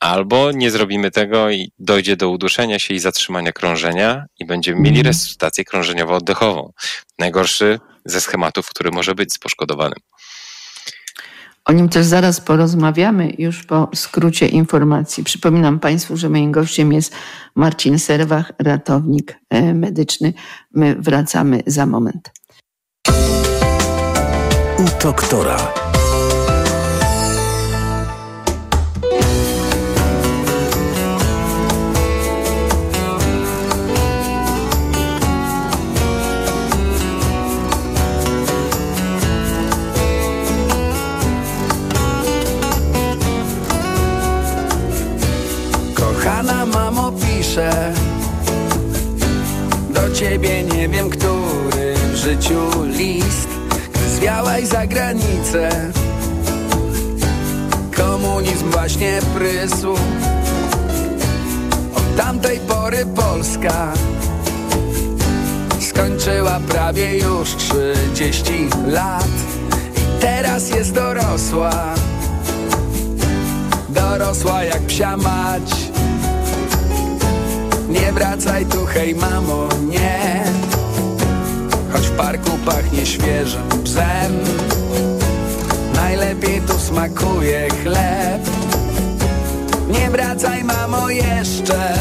[0.00, 5.02] albo nie zrobimy tego i dojdzie do uduszenia się i zatrzymania krążenia i będziemy mieli
[5.02, 6.70] resuscytację krążeniowo-oddechową.
[7.18, 9.98] Najgorszy ze schematów, który może być z poszkodowanym.
[11.64, 15.24] O nim też zaraz porozmawiamy już po skrócie informacji.
[15.24, 17.14] Przypominam Państwu, że moim gościem jest
[17.54, 20.32] Marcin Serwach, ratownik e, medyczny.
[20.74, 22.30] My wracamy za moment.
[24.78, 25.87] U doktora.
[50.28, 53.48] Ciebie nie wiem który w życiu list.
[53.92, 55.92] Gdy zwiałaś za granicę
[57.96, 59.92] Komunizm właśnie prysł.
[61.94, 63.92] Od tamtej pory Polska
[65.80, 69.28] Skończyła prawie już trzydzieści lat.
[69.96, 71.94] I teraz jest dorosła.
[73.88, 75.87] Dorosła jak psia mać
[77.88, 80.44] Nie wracaj tu, hej mamo, nie.
[81.92, 84.32] Choć w parku pachnie świeżym psem.
[85.94, 88.42] Najlepiej tu smakuje chleb.
[89.88, 91.94] Nie wracaj mamo jeszcze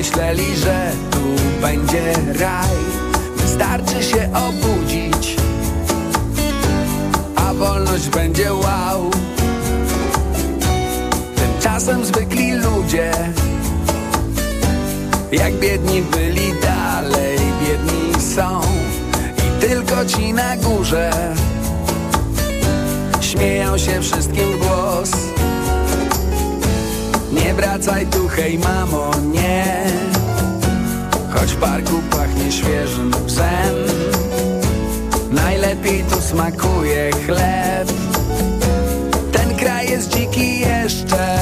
[0.00, 1.18] myśleli, że tu
[1.60, 2.76] będzie raj.
[3.36, 5.36] Wystarczy się obudzić
[7.36, 9.10] A wolność będzie wow.
[11.36, 13.12] Tymczasem zwykli ludzie
[15.32, 18.60] Jak biedni byli dalej Biedni są.
[19.38, 21.10] I tylko ci na górze
[23.20, 25.29] Śmieją się wszystkim głos
[27.32, 29.86] Nie wracaj tu, hej mamo, nie.
[31.34, 33.74] Choć w parku pachnie świeżym psem
[35.30, 37.92] Najlepiej tu smakuje chleb.
[39.32, 41.38] Ten kraj jest dziki jeszcze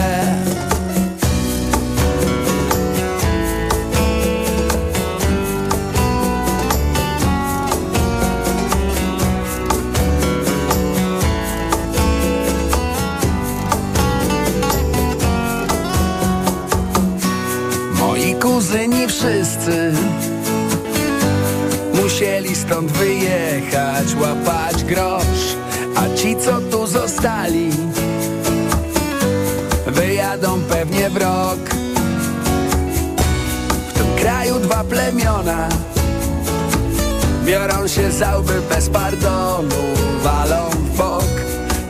[22.68, 25.57] stąd wyjechać, łapać grosz.
[25.96, 27.70] A ci co tu zostali
[29.87, 31.59] Wyjadą pewnie w rok.
[33.88, 35.68] W tym kraju dwa plemiona
[37.44, 39.76] Biorą się za łby bez pardonu
[40.22, 41.24] Walą w bok.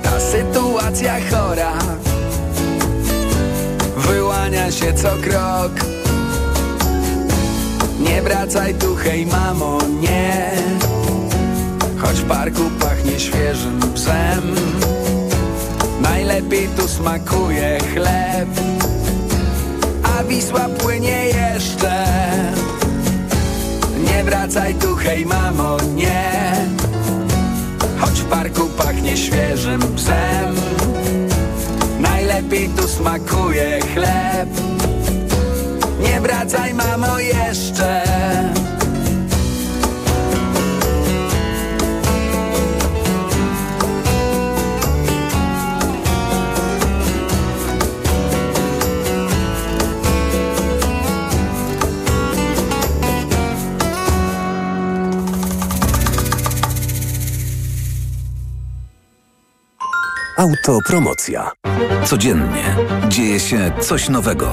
[0.02, 1.72] Ta sytuacja chora
[3.96, 5.67] Wyłania się co krok
[8.08, 10.50] Nie wracaj tu, hej mamo, nie.
[11.98, 14.54] Choć w parku pachnie świeżym psem
[16.00, 18.48] Najlepiej tu smakuje chleb.
[20.02, 22.04] A Wisła płynie jeszcze.
[24.04, 26.30] Nie wracaj tu, hej mamo, nie.
[28.00, 30.54] Choć w parku pachnie świeżym psem
[32.00, 34.77] Najlepiej tu smakuje chleb
[36.08, 38.02] Nie wracaj mamo jeszcze
[60.38, 61.50] Autopromocja.
[62.04, 62.76] Codziennie
[63.08, 64.52] dzieje się coś nowego.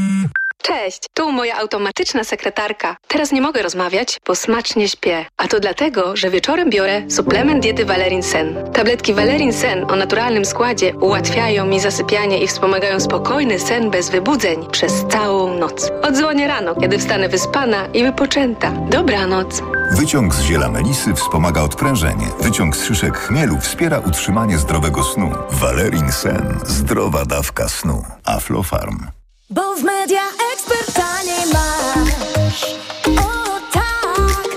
[0.61, 2.97] Cześć, tu moja automatyczna sekretarka.
[3.07, 5.25] Teraz nie mogę rozmawiać, bo smacznie śpię.
[5.37, 8.71] A to dlatego, że wieczorem biorę suplement diety Valerin Sen.
[8.73, 14.67] Tabletki Valerin Sen o naturalnym składzie ułatwiają mi zasypianie i wspomagają spokojny sen bez wybudzeń
[14.71, 15.89] przez całą noc.
[16.03, 18.71] Odzwonię rano, kiedy wstanę wyspana i wypoczęta.
[18.71, 19.61] Dobranoc.
[19.91, 22.27] Wyciąg z ziela melisy wspomaga odprężenie.
[22.39, 25.31] Wyciąg z szyszek chmielu wspiera utrzymanie zdrowego snu.
[25.49, 26.59] Valerin Sen.
[26.65, 28.03] Zdrowa dawka snu.
[28.25, 29.20] Aflofarm.
[29.51, 30.21] Bo w media
[30.53, 32.75] eksperta nie masz.
[33.19, 34.55] O tak,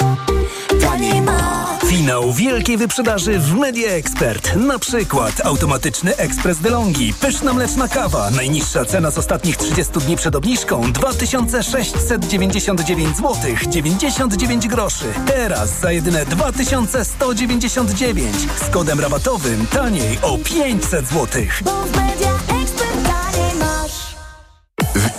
[0.80, 1.64] to nie ma.
[1.86, 4.56] Finał wielkiej wyprzedaży w Media Expert.
[4.56, 8.30] Na przykład automatyczny ekspres DeLonghi, pyszna mleczna kawa.
[8.30, 13.34] Najniższa cena z ostatnich 30 dni przed obniżką 2699 zł
[13.68, 15.04] 99 groszy.
[15.26, 18.36] Teraz za jedyne 2199
[18.66, 21.42] z kodem rabatowym taniej o 500 zł.
[21.64, 22.23] Bo w media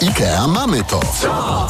[0.02, 1.00] IKEA mamy to.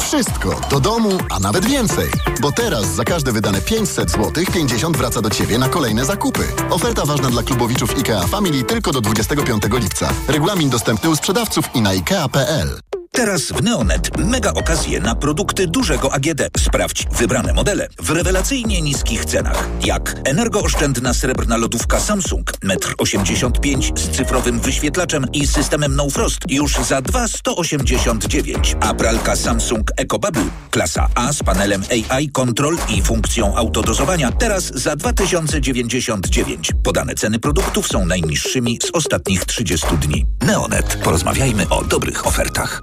[0.00, 2.10] Wszystko do domu, a nawet więcej.
[2.40, 6.44] Bo teraz za każde wydane 500 zł 50 wraca do Ciebie na kolejne zakupy.
[6.70, 10.08] Oferta ważna dla klubowiczów IKEA Family tylko do 25 lipca.
[10.28, 12.95] Regulamin dostępny u sprzedawców i na IKEA.pl.
[13.16, 16.42] Teraz w Neonet mega okazje na produkty dużego AGD.
[16.58, 19.68] Sprawdź wybrane modele w rewelacyjnie niskich cenach.
[19.84, 26.74] Jak energooszczędna srebrna lodówka Samsung 1,85 m z cyfrowym wyświetlaczem i systemem No Frost już
[26.74, 28.76] za 2,189.
[28.80, 34.96] A pralka Samsung EcoBubble klasa A z panelem AI Control i funkcją autodozowania teraz za
[34.96, 36.72] 2099.
[36.82, 40.26] Podane ceny produktów są najniższymi z ostatnich 30 dni.
[40.46, 40.98] Neonet.
[41.04, 42.82] Porozmawiajmy o dobrych ofertach.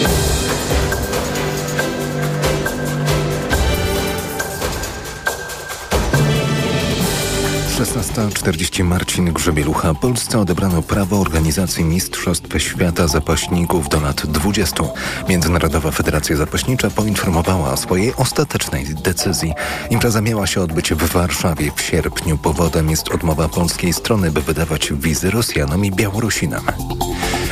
[7.81, 9.93] Szesnasta czterdzieści Marcin Grzebielucha.
[9.93, 14.83] Polsce odebrano prawo organizacji Mistrzostw Świata Zapaśników do lat 20.
[15.29, 19.53] Międzynarodowa Federacja Zapaśnicza poinformowała o swojej ostatecznej decyzji.
[19.89, 22.37] Impreza miała się odbyć w Warszawie w sierpniu.
[22.37, 26.65] Powodem jest odmowa polskiej strony, by wydawać wizy Rosjanom i Białorusinom.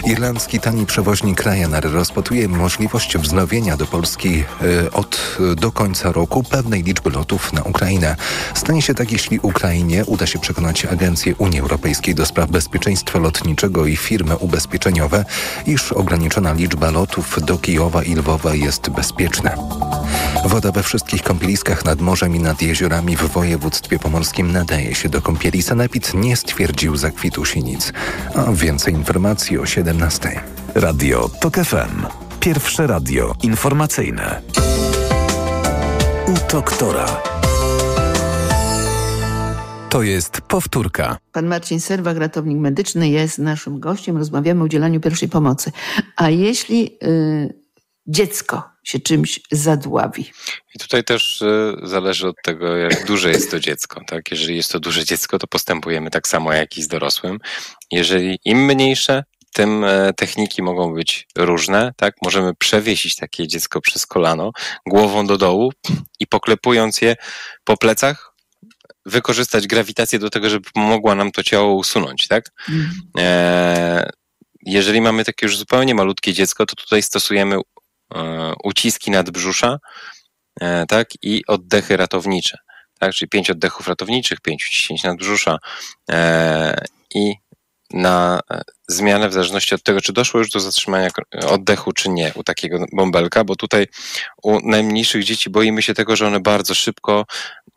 [0.06, 4.44] Irlandzki tani przewoźnik Ryanair rozpatruje możliwość wznowienia do Polski
[4.86, 8.16] y, od do końca roku pewnej liczby lotów na Ukrainę.
[8.54, 13.86] Stanie się tak, jeśli Ukrainie uda się przekonać Agencję Unii Europejskiej do spraw bezpieczeństwa lotniczego
[13.86, 15.26] i firmy ubezpieczeniowe,
[15.66, 19.52] iż ograniczona liczba lotów do Kijowa i Lwowa jest bezpieczna.
[20.46, 25.22] Woda we wszystkich kąpieliskach nad morzem i nad jeziorami w województwie pomorskim nadaje się do
[25.22, 25.64] kąpieli.
[25.64, 27.94] Sanepid nie stwierdził zakwitu sinic.
[28.36, 30.42] A więcej informacji o 17.
[30.76, 32.06] Radio TOK FM.
[32.40, 34.42] Pierwsze radio informacyjne.
[36.28, 37.39] U doktora.
[39.90, 41.18] To jest powtórka.
[41.32, 44.18] Pan Marcin Serwak, ratownik medyczny, jest naszym gościem.
[44.18, 45.72] Rozmawiamy o udzielaniu pierwszej pomocy.
[46.16, 47.54] A jeśli y,
[48.08, 50.32] dziecko się czymś zadławi?
[50.76, 54.02] I tutaj też y, zależy od tego, jak duże jest to dziecko.
[54.08, 54.32] Tak?
[54.32, 57.40] Jeżeli jest to duże dziecko, to postępujemy tak samo jak i z dorosłym.
[57.92, 59.24] Jeżeli im mniejsze,
[59.54, 62.16] tym e, techniki mogą być różne, tak?
[62.24, 64.52] Możemy przewiesić takie dziecko przez kolano,
[64.86, 65.72] głową do dołu
[66.20, 67.16] i poklepując je
[67.64, 68.29] po plecach,
[69.06, 72.46] wykorzystać grawitację do tego, żeby pomogła nam to ciało usunąć, tak?
[72.70, 72.90] Mm.
[73.18, 74.10] E,
[74.66, 77.56] jeżeli mamy takie już zupełnie malutkie dziecko, to tutaj stosujemy
[78.16, 79.80] e, uciski nadbrzusza,
[80.62, 81.08] e, tak?
[81.22, 82.58] I oddechy ratownicze,
[83.00, 83.14] tak?
[83.14, 85.58] Czyli pięć oddechów ratowniczych, pięć uciśnięć nadbrzusza
[86.12, 86.86] e,
[87.16, 87.34] i
[87.94, 91.10] na e, zmianę w zależności od tego, czy doszło już do zatrzymania
[91.48, 93.88] oddechu, czy nie u takiego bąbelka, bo tutaj
[94.44, 97.26] u najmniejszych dzieci boimy się tego, że one bardzo szybko,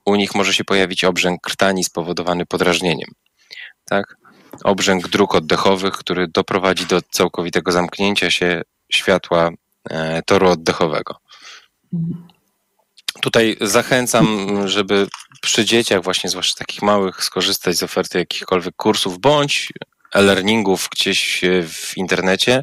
[0.05, 3.11] u nich może się pojawić obrzęk krtani spowodowany podrażnieniem.
[3.85, 4.17] Tak?
[4.65, 9.51] Obrzęk dróg oddechowych, który doprowadzi do całkowitego zamknięcia się światła
[9.91, 11.17] e, toru oddechowego.
[13.21, 15.07] Tutaj zachęcam, żeby
[15.43, 19.73] przy dzieciach, właśnie zwłaszcza takich małych, skorzystać z oferty jakichkolwiek kursów, bądź
[20.15, 22.63] e-learningów gdzieś w internecie,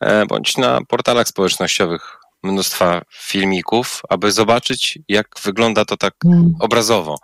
[0.00, 6.14] e, bądź na portalach społecznościowych mnóstwa filmików, aby zobaczyć, jak wygląda to tak
[6.60, 7.18] obrazowo,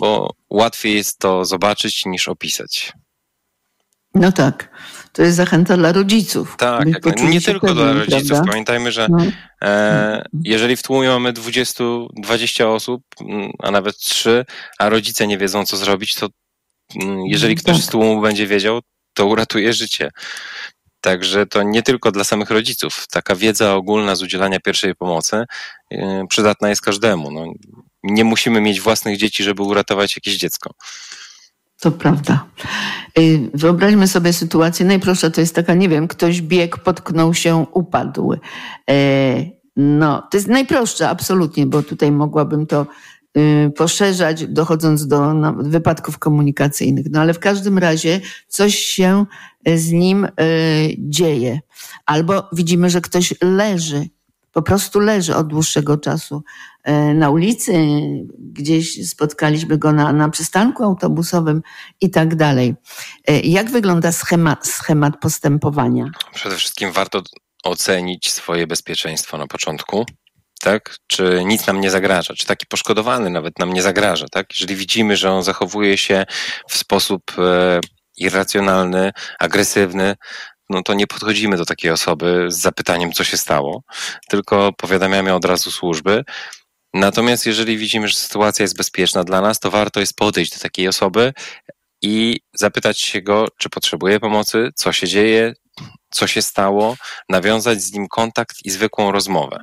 [0.00, 2.92] bo łatwiej jest to zobaczyć niż opisać.
[4.14, 4.68] No tak.
[5.12, 6.54] To jest zachęta dla rodziców.
[6.58, 8.28] Tak, jak, nie tylko dla rodziców.
[8.28, 8.50] Prawda?
[8.50, 9.18] Pamiętajmy, że no.
[9.62, 11.84] e, jeżeli w tłumie mamy 20,
[12.16, 13.02] 20 osób,
[13.58, 14.44] a nawet 3,
[14.78, 16.28] a rodzice nie wiedzą, co zrobić, to
[17.26, 17.84] jeżeli ktoś tak.
[17.84, 18.80] z tłumu będzie wiedział,
[19.14, 20.10] to uratuje życie.
[21.00, 23.06] Także to nie tylko dla samych rodziców.
[23.10, 25.44] Taka wiedza ogólna z udzielania pierwszej pomocy
[25.90, 27.30] yy, przydatna jest każdemu.
[27.30, 27.44] No,
[28.02, 30.74] nie musimy mieć własnych dzieci, żeby uratować jakieś dziecko.
[31.80, 32.46] To prawda.
[33.16, 38.32] Yy, wyobraźmy sobie sytuację, najprostsza to jest taka, nie wiem, ktoś biegł, potknął się, upadł.
[38.88, 42.86] Yy, No, to jest najprostsze, absolutnie, bo tutaj mogłabym to y,
[43.76, 47.06] poszerzać, dochodząc do no, wypadków komunikacyjnych.
[47.10, 49.26] No ale w każdym razie coś się
[49.66, 50.30] z nim y,
[50.98, 51.60] dzieje.
[52.06, 54.08] Albo widzimy, że ktoś leży,
[54.52, 56.42] po prostu leży od dłuższego czasu
[56.88, 57.72] y, na ulicy,
[58.38, 61.62] gdzieś spotkaliśmy go na, na przystanku autobusowym
[62.00, 62.74] i tak dalej.
[63.30, 64.12] Y, Jak wygląda
[64.62, 66.10] schemat postępowania?
[66.34, 67.22] Przede wszystkim warto
[67.64, 70.06] ocenić swoje bezpieczeństwo na początku,
[70.62, 70.96] tak?
[71.06, 74.46] Czy nic nam nie zagraża, czy taki poszkodowany nawet nam nie zagraża, tak?
[74.54, 76.26] Jeżeli widzimy, że on zachowuje się
[76.68, 77.80] w sposób e,
[78.16, 80.16] irracjonalny, agresywny,
[80.70, 83.82] no to nie podchodzimy do takiej osoby z zapytaniem, co się stało,
[84.28, 86.24] tylko powiadamiamy od razu służby.
[86.94, 90.88] Natomiast jeżeli widzimy, że sytuacja jest bezpieczna dla nas, to warto jest podejść do takiej
[90.88, 91.32] osoby
[92.02, 95.54] i zapytać się go, czy potrzebuje pomocy, co się dzieje,
[96.10, 96.96] co się stało,
[97.28, 99.58] nawiązać z nim kontakt i zwykłą rozmowę.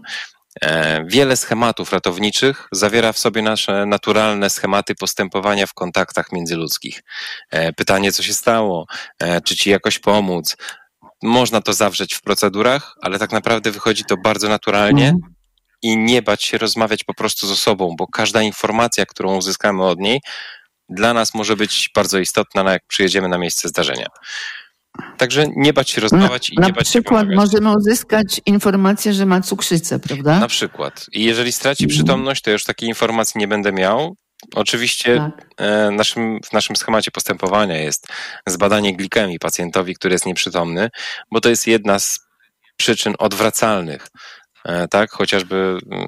[0.61, 7.03] E, Wiele schematów ratowniczych zawiera w sobie nasze naturalne schematy postępowania w kontaktach międzyludzkich.
[7.51, 8.85] E, Pytanie, co się stało,
[9.19, 10.57] e, czy ci jakoś pomóc.
[11.23, 15.13] Można to zawrzeć w procedurach, ale tak naprawdę wychodzi to bardzo naturalnie
[15.81, 19.99] i nie bać się rozmawiać po prostu z osobą, bo każda informacja, którą uzyskamy od
[19.99, 20.21] niej,
[20.89, 24.07] dla nas może być bardzo istotna, na jak przyjedziemy na miejsce zdarzenia.
[25.17, 27.35] Także nie bać się rozmawiać i Na nie bać się przykład pomagać.
[27.35, 30.39] możemy uzyskać informację, że ma cukrzycę, prawda?
[30.39, 31.05] Na przykład.
[31.13, 34.15] I jeżeli straci przytomność, to już takiej informacji nie będę miał.
[34.55, 38.07] Oczywiście e, naszym, w naszym schemacie postępowania jest
[38.47, 40.89] zbadanie glikemii pacjentowi, który jest nieprzytomny,
[41.31, 42.19] bo to jest jedna z
[42.77, 44.07] przyczyn odwracalnych,
[44.65, 46.07] e, tak, chociażby mm,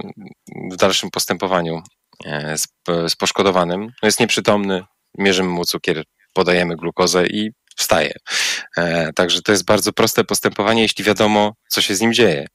[0.72, 1.82] w dalszym postępowaniu
[2.26, 2.68] e, z,
[3.08, 3.82] z poszkodowanym.
[3.82, 4.84] No jest nieprzytomny,
[5.18, 7.50] mierzymy mu cukier, podajemy glukozę i
[7.80, 8.14] wstaje.
[8.78, 12.48] E, Także to jest bardzo proste postępowanie, jeśli wiadomo, co się z nim dzieje.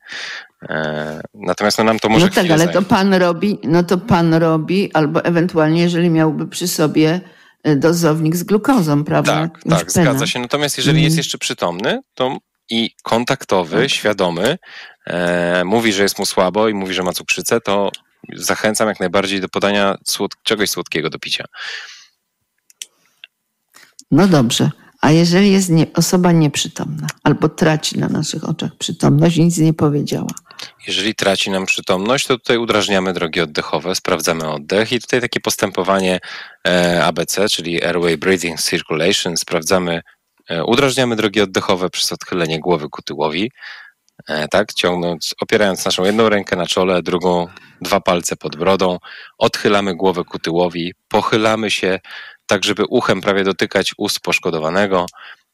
[0.69, 2.73] E, Natomiast no, nam to może no tak, ale zająć.
[2.75, 7.21] to pan robi, no to pan robi, albo ewentualnie, jeżeli miałby przy sobie
[7.63, 9.49] e, dozownik z glukozą, prawda?
[9.49, 10.41] Tak, tak, zgadza się.
[10.41, 11.19] Natomiast jeżeli jest Mhm.
[11.19, 12.39] jeszcze przytomny, to
[12.71, 14.59] i kontaktowy, świadomy,
[15.07, 17.91] e, mówi, że jest mu słabo i mówi, że ma cukrzycę, to
[18.33, 21.45] zachęcam jak najbardziej do podania słod czegoś słodkiego do picia.
[24.11, 24.71] No dobrze.
[25.05, 30.31] A jeżeli jest nie, osoba nieprzytomna, albo traci na naszych oczach przytomność nic nie powiedziała,
[30.87, 36.21] Jeżeli traci nam przytomność, to tutaj udrażniamy drogi oddechowe, sprawdzamy oddech i tutaj takie postępowanie
[36.69, 40.01] e, ABC, czyli Airway Breathing Circulation, sprawdzamy,
[40.49, 43.51] e, udrażniamy drogi oddechowe przez odchylenie głowy ku tyłowi,
[44.29, 47.47] e, tak, ciągnąc, opierając naszą jedną rękę na czole, drugą,
[47.81, 48.99] dwa palce pod brodą,
[49.39, 52.01] odchylamy głowę ku tyłowi, pochylamy się
[52.47, 55.07] tak, żeby uchem prawie dotykać ust poszkodowanego,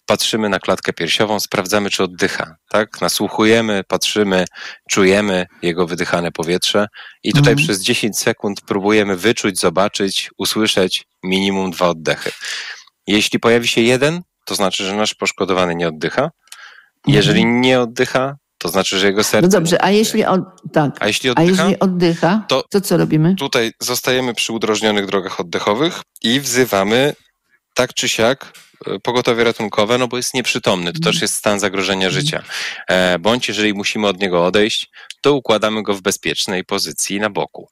[0.07, 3.01] patrzymy na klatkę piersiową, sprawdzamy, czy oddycha, tak?
[3.01, 4.45] Nasłuchujemy, patrzymy,
[4.91, 6.86] czujemy jego wydychane powietrze
[7.24, 7.66] i tutaj Mhm.
[7.66, 12.30] przez 10 sekund próbujemy wyczuć, zobaczyć, usłyszeć minimum dwa oddechy.
[13.07, 16.30] Jeśli pojawi się jeden, to znaczy, że nasz poszkodowany nie oddycha.
[17.07, 19.43] Jeżeli nie oddycha, to znaczy, że jego serce...
[19.43, 20.41] No dobrze, a jeśli, od,
[20.73, 23.35] tak, A jeśli a oddycha, jeśli oddycha, to- to co robimy?
[23.37, 27.15] Tutaj zostajemy przy udrożnionych drogach oddechowych i wzywamy
[27.75, 28.53] tak czy siak
[28.87, 30.93] e, pogotowie ratunkowe, no bo jest nieprzytomny.
[30.93, 32.43] To też jest stan zagrożenia życia.
[32.89, 34.91] E, Bądź jeżeli musimy od niego odejść,
[35.21, 37.69] to układamy go w bezpiecznej pozycji na boku.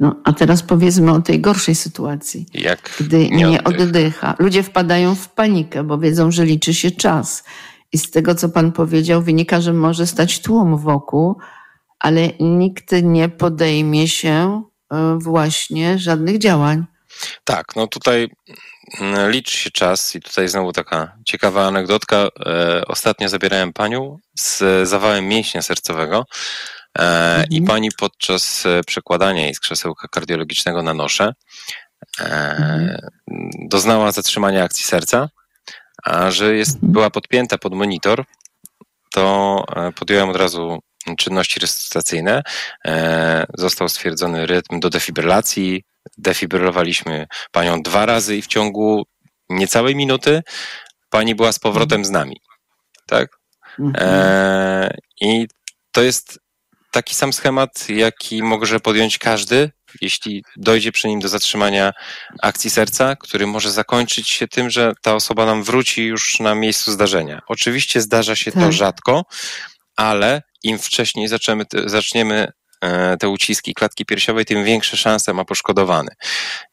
[0.00, 4.34] No, a teraz powiedzmy o tej gorszej sytuacji, Jak gdy nie oddycha.
[4.38, 7.44] Ludzie wpadają w panikę, bo wiedzą, że liczy się czas.
[7.92, 11.36] I z tego, co pan powiedział, wynika, że może stać tłum wokół,
[11.98, 14.62] ale nikt nie podejmie się
[14.92, 16.86] e, właśnie żadnych działań.
[17.44, 18.28] Tak, no tutaj
[19.00, 22.28] mm, liczy się czas i tutaj znowu taka ciekawa anegdotka.
[22.46, 26.24] E, ostatnio zabierałem panią z zawałem mięśnia sercowego
[26.98, 31.34] e, i pani podczas przekładania jej z krzesełka kardiologicznego na noszę
[32.20, 33.10] e,
[33.68, 35.28] doznała zatrzymania akcji serca,
[36.28, 38.24] że jest, była podpięta pod monitor,
[39.12, 40.78] to e, podjąłem od razu
[41.18, 42.42] czynności resuscytacyjne.
[42.86, 45.84] E, Został stwierdzony rytm do defibrylacji.
[46.18, 49.06] Defibrylowaliśmy panią dwa razy i w ciągu
[49.48, 50.42] niecałej minuty
[51.10, 52.40] pani była z powrotem z nami.
[53.06, 53.38] Tak?
[53.96, 55.46] E, I
[55.92, 56.38] to jest
[56.90, 59.70] taki sam schemat, jaki może podjąć każdy,
[60.00, 61.92] jeśli dojdzie przy nim do zatrzymania
[62.42, 66.92] akcji serca, który może zakończyć się tym, że ta osoba nam wróci już na miejscu
[66.92, 67.40] zdarzenia.
[67.46, 68.72] Oczywiście zdarza się to Tak.
[68.72, 69.24] rzadko,
[69.96, 72.52] ale im wcześniej zaczniemy, te- zaczniemy
[73.20, 76.08] te uciski klatki piersiowej, tym większe szanse ma poszkodowany.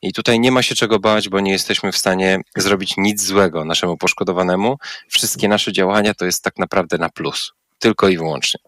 [0.01, 3.65] I tutaj nie ma się czego bać, bo nie jesteśmy w stanie zrobić nic złego
[3.65, 4.77] naszemu poszkodowanemu.
[5.09, 7.51] Wszystkie nasze działania to jest tak naprawdę na plus.
[7.79, 8.59] Tylko i wyłącznie.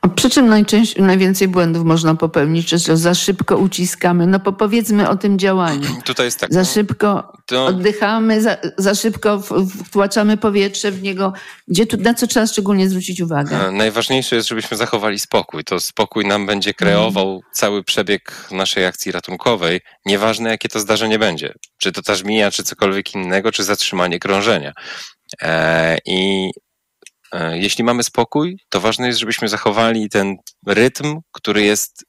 [0.00, 4.26] A przy czym najczęściej, najwięcej błędów można popełnić, czy że za szybko uciskamy?
[4.26, 5.88] No po powiedzmy o tym działaniu.
[6.04, 6.52] Tutaj jest tak.
[6.54, 9.42] Za szybko to- oddychamy, za, za szybko
[9.86, 11.32] wtłaczamy powietrze w niego.
[11.68, 13.66] Gdzie tu, na co trzeba szczególnie zwrócić uwagę?
[13.68, 15.64] E, Najważniejsze jest, żebyśmy zachowali spokój.
[15.64, 21.54] To spokój nam będzie kreował cały przebieg naszej akcji ratunkowej, nieważne jakie to zdarzenie będzie.
[21.78, 24.72] Czy to ta żmija, czy cokolwiek innego, czy zatrzymanie krążenia.
[25.42, 26.50] E, I
[27.52, 32.04] jeśli mamy spokój, to ważne jest, żebyśmy zachowali ten rytm, który jest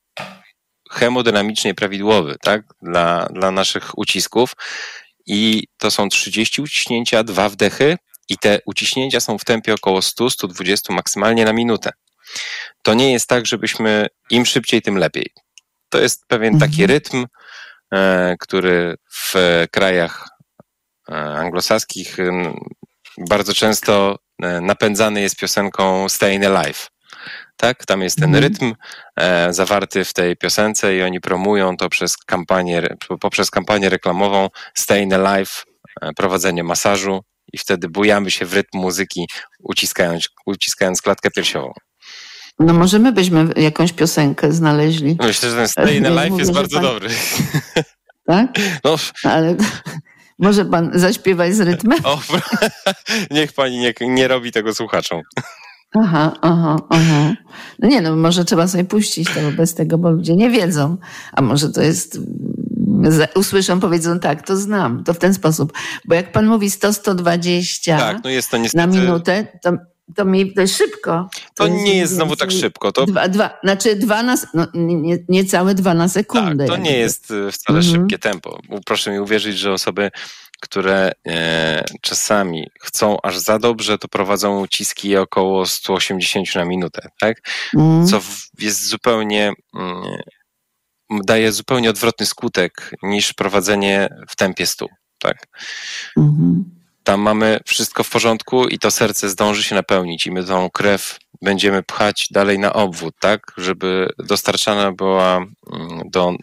[0.91, 4.53] hemodynamicznie prawidłowy, tak, dla, dla naszych ucisków.
[5.25, 7.97] I to są 30 uciśnięcia, dwa wdechy,
[8.29, 11.91] i te uciśnięcia są w tempie około 100-120 maksymalnie na minutę.
[12.81, 15.29] To nie jest tak, żebyśmy im szybciej, tym lepiej.
[15.89, 17.25] To jest pewien taki rytm,
[17.93, 19.33] e, który w
[19.71, 20.27] krajach
[21.09, 22.17] e, anglosaskich
[23.17, 26.87] bardzo często e, napędzany jest piosenką Stayin' Alive.
[27.57, 28.73] Tak, tam jest ten rytm
[29.19, 32.87] e, zawarty w tej piosence i oni promują to przez kampanię,
[33.21, 35.63] poprzez kampanię reklamową Stayin' Alive,
[36.01, 37.21] e, prowadzenie masażu
[37.53, 39.27] i wtedy bujamy się w rytm muzyki,
[39.59, 41.73] uciskając, uciskając klatkę piersiową.
[42.59, 45.17] No możemy byśmy jakąś piosenkę znaleźli.
[45.19, 47.09] Myślę, że ten Stayin' Ja Alive jest bardzo pan- dobry.
[48.25, 48.47] Tak?
[48.83, 49.55] No, Ale
[50.39, 51.99] może pan zaśpiewać z rytmem?
[52.05, 52.19] o,
[53.31, 55.21] niech pani nie, nie robi tego słuchaczom.
[55.99, 57.33] Aha, aha, aha.
[57.79, 60.97] No nie no, może trzeba sobie puścić to bez tego, bo ludzie nie wiedzą.
[61.33, 65.73] A może to jest, mm, usłyszą, powiedzą tak, to znam, to w ten sposób.
[66.05, 68.29] Bo jak pan mówi 100-120 Tak, no
[68.73, 69.71] na minutę, to,
[70.15, 71.29] to, mi, to jest szybko.
[71.55, 72.91] To nie mniej jest znowu tak szybko.
[72.91, 76.65] To, Dwa, dwa, znaczy dwa na, no, nie, niecałe dwa na sekundę.
[76.67, 77.95] tak, to nie jest e, wcale Mhm.
[77.95, 78.59] szybkie tempo.
[78.85, 80.11] Proszę mi uwierzyć, że osoby,
[80.61, 87.37] które e, czasami chcą aż za dobrze, to prowadzą uciski około 180 na minutę, tak?
[87.75, 88.07] Mhm.
[88.07, 89.53] Co w, jest zupełnie...
[89.75, 90.03] Mm,
[91.25, 94.85] daje zupełnie odwrotny skutek niż prowadzenie w tempie 100,
[95.19, 95.37] tak?
[96.17, 96.63] Mhm.
[97.03, 101.19] Tam mamy wszystko w porządku i to serce zdąży się napełnić i my tą krew
[101.41, 105.49] będziemy pchać dalej na obwód, tak, żeby dostarczana była mm,
[106.05, 106.33] do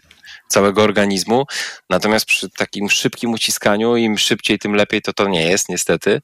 [0.47, 1.45] całego organizmu.
[1.89, 6.21] Natomiast przy takim szybkim uciskaniu, im szybciej, tym lepiej, to to nie jest, niestety.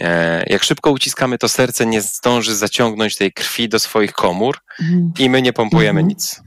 [0.00, 5.12] E, Jak szybko uciskamy, to serce nie zdąży zaciągnąć tej krwi do swoich komór Mhm.
[5.18, 6.08] i my nie pompujemy Mhm.
[6.08, 6.40] nic.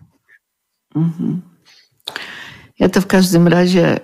[0.96, 1.42] Mhm.
[2.80, 4.00] Ja to w każdym razie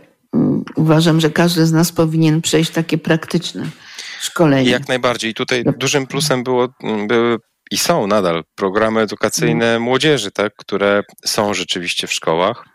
[0.76, 3.66] uważam, że każdy z nas powinien przejść takie praktyczne
[4.22, 4.70] szkolenie.
[4.70, 5.32] Jak najbardziej.
[5.32, 7.38] I tutaj dużym plusem było, mm, były
[7.72, 12.66] i są nadal programy edukacyjne młodzieży, tak, które są rzeczywiście w szkołach,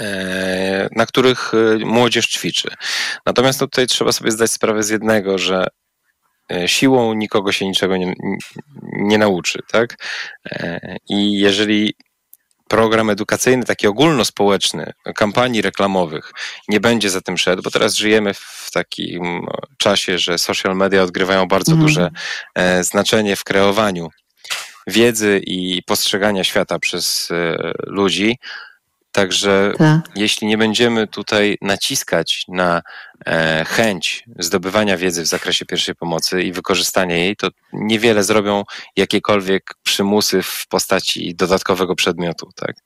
[0.00, 2.68] e, na których e, młodzież ćwiczy.
[3.26, 5.66] Natomiast no tutaj trzeba sobie zdać sprawę z jednego, że
[6.52, 8.14] e, siłą nikogo się niczego nie,
[8.82, 9.96] nie nauczy, tak?
[11.08, 11.94] I jeżeli
[12.68, 16.32] program edukacyjny, taki ogólnospołeczny, kampanii reklamowych
[16.68, 19.46] nie będzie za tym szedł, bo teraz żyjemy w takim
[19.78, 21.86] czasie, że social media odgrywają bardzo Mhm.
[21.86, 22.10] duże
[22.54, 24.08] e, znaczenie w kreowaniu
[24.86, 27.56] wiedzy i postrzegania świata przez e,
[27.86, 28.38] ludzi.
[29.12, 30.00] Także Tak.
[30.16, 32.82] jeśli nie będziemy tutaj naciskać na
[33.26, 38.64] e, chęć zdobywania wiedzy w zakresie pierwszej pomocy i wykorzystania jej, to niewiele zrobią
[38.96, 42.48] jakiekolwiek przymusy w postaci dodatkowego przedmiotu.
[42.56, 42.76] Tak?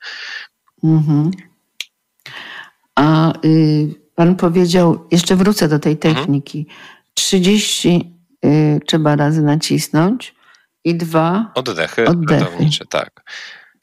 [0.84, 1.30] Mhm.
[2.94, 6.14] A y, pan powiedział, jeszcze wrócę do tej Mhm.
[6.16, 6.66] techniki.
[7.14, 8.14] 30
[8.44, 10.34] y, trzeba razy nacisnąć
[10.84, 12.40] i dwa, Oddechy, Oddechy.
[12.40, 13.10] ratownicze, tak.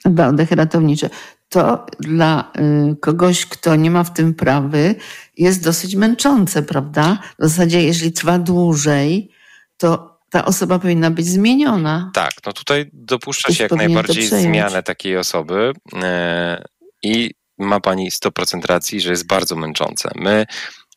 [0.05, 1.09] dwa oddechy ratownicze.
[1.49, 2.51] To dla
[2.91, 4.95] y, kogoś, kto nie ma w tym prawy,
[5.37, 7.17] jest dosyć męczące, prawda?
[7.39, 9.31] W zasadzie, jeżeli trwa dłużej,
[9.77, 12.11] to ta osoba powinna być zmieniona.
[12.13, 15.73] Tak, no tutaj dopuszcza Ktoś się jak najbardziej zmianę takiej osoby
[16.03, 16.63] e,
[17.03, 20.09] i ma pani 100% racji, że jest bardzo męczące.
[20.15, 20.45] My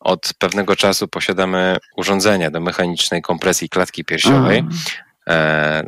[0.00, 4.64] od pewnego czasu posiadamy urządzenia do mechanicznej kompresji klatki piersiowej,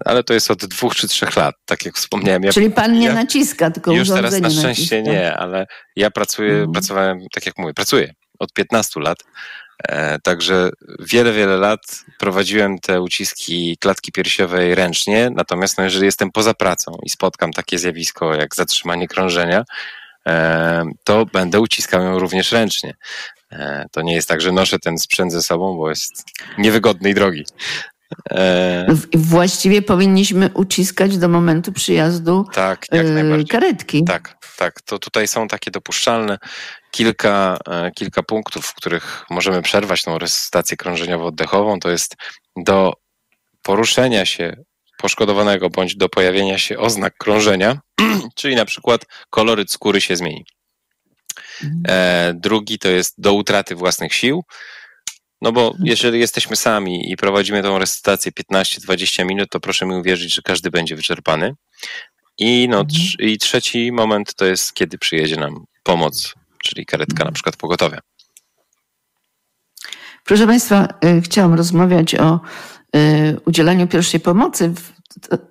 [0.04, 2.42] ale to jest od dwóch czy trzech lat, tak jak wspomniałem.
[2.42, 5.12] Ja, Czyli pan nie ja naciska, tylko Już teraz na szczęście naciska.
[5.12, 5.66] nie, ale
[5.96, 6.72] ja pracuję, Mhm.
[6.72, 9.18] pracowałem, tak jak mówię, pracuję od 15 lat.
[9.88, 10.70] E, Także
[11.00, 11.80] wiele, wiele lat
[12.18, 17.78] prowadziłem te uciski klatki piersiowej ręcznie, natomiast no, jeżeli jestem poza pracą i spotkam takie
[17.78, 19.64] zjawisko jak zatrzymanie krążenia,
[20.28, 22.94] e, to będę uciskał ją również ręcznie.
[23.52, 26.24] E, To nie jest tak, że noszę ten sprzęt ze sobą, bo jest
[26.58, 27.44] niewygodny i drogi.
[28.30, 33.46] E, Właściwie powinniśmy uciskać do momentu przyjazdu Tak, jak najbardziej.
[33.46, 34.04] karetki.
[34.04, 34.82] Tak, tak.
[34.82, 36.38] To tutaj są takie dopuszczalne
[36.90, 41.78] kilka, e, kilka punktów, w których możemy przerwać tą resuscytację krążeniowo-oddechową.
[41.78, 42.16] To jest
[42.56, 42.92] do
[43.62, 44.56] poruszenia się
[44.98, 47.78] poszkodowanego bądź do pojawienia się oznak krążenia,
[48.36, 49.00] czyli na przykład
[49.30, 50.44] koloryt skóry się zmieni.
[51.88, 54.44] E, drugi to jest do utraty własnych sił,
[55.44, 60.34] no bo jeżeli jesteśmy sami i prowadzimy tą recytację 15-20 minut, to proszę mi uwierzyć,
[60.34, 61.54] że każdy będzie wyczerpany.
[62.38, 67.32] I, no, trz- I trzeci moment to jest, kiedy przyjedzie nam pomoc, czyli karetka na
[67.32, 67.98] przykład pogotowia.
[70.24, 72.40] Proszę Państwa, y, chciałam rozmawiać o
[72.96, 74.68] y, udzielaniu pierwszej pomocy.
[74.68, 74.93] W-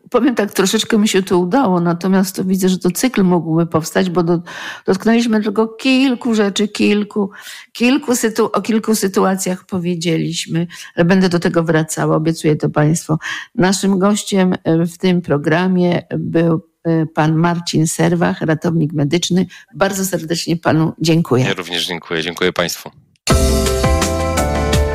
[0.09, 4.09] Powiem tak, troszeczkę mi się to udało, natomiast to widzę, że to cykl mógłby powstać,
[4.09, 4.41] bo do,
[4.86, 7.32] dotknęliśmy tylko kilku rzeczy, kilku,
[7.72, 13.18] kilku sytu, o kilku sytuacjach powiedzieliśmy, ale będę do tego wracała, obiecuję to Państwu.
[13.55, 19.45] Naszym gościem y, w tym programie był y, pan Marcin Serwach, ratownik medyczny.
[19.76, 21.43] Bardzo serdecznie Panu dziękuję.
[21.43, 22.24] Ja również dziękuję.
[22.24, 22.91] Dziękuję Państwu.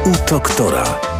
[0.06, 1.17] U doktora.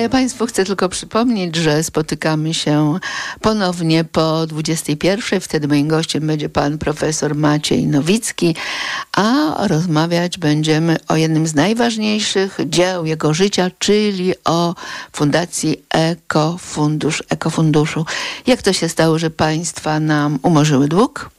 [0.00, 2.98] Ja Państwu chcę tylko przypomnieć, że spotykamy się
[3.40, 5.40] ponownie po 21.
[5.40, 8.54] Wtedy moim gościem będzie pan profesor Maciej Nowicki,
[9.12, 14.74] a rozmawiać będziemy o jednym z najważniejszych dzieł jego życia, czyli o
[15.12, 18.06] Fundacji Ekofundusz, Ekofunduszu.
[18.46, 21.30] Jak to się stało, że państwa nam umorzyły dług?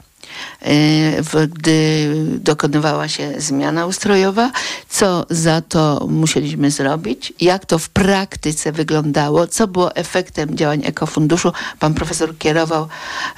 [1.21, 2.09] W- gdy
[2.39, 4.51] dokonywała się zmiana ustrojowa,
[4.89, 11.51] co za to musieliśmy zrobić, jak to w praktyce wyglądało, co było efektem działań Ekofunduszu.
[11.79, 12.87] Pan profesor kierował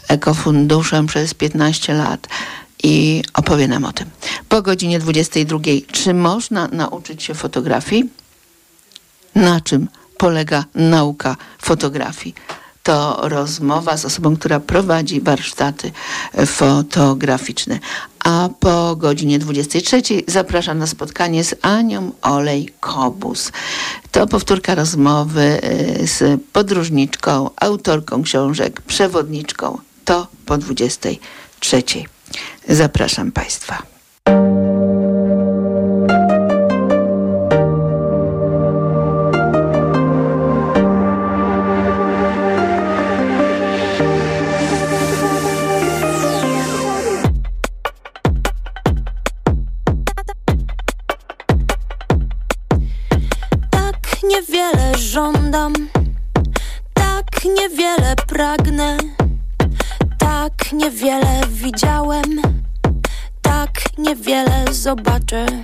[0.07, 2.27] Ekofunduszem przez 15 lat
[2.83, 4.09] i opowie nam o tym.
[4.49, 5.59] Po godzinie 22,
[5.91, 8.09] czy można nauczyć się fotografii?
[9.35, 9.87] Na czym
[10.17, 12.35] polega nauka fotografii?
[12.83, 15.91] To rozmowa z osobą, która prowadzi warsztaty
[16.45, 17.79] fotograficzne.
[18.23, 23.51] A po godzinie 23 zapraszam na spotkanie z Anią Olej-Kobus.
[24.11, 25.59] To powtórka rozmowy
[26.01, 29.77] y, z podróżniczką, autorką książek, przewodniczką.
[30.05, 31.83] To po 23.
[32.67, 33.83] Zapraszam Państwa.
[64.91, 65.60] Zobaczę.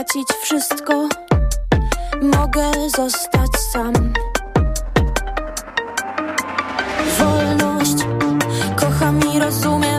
[0.00, 1.08] Stracić wszystko,
[2.22, 3.92] mogę zostać sam.
[7.18, 8.06] Wolność,
[8.76, 9.89] kocham i rozumiem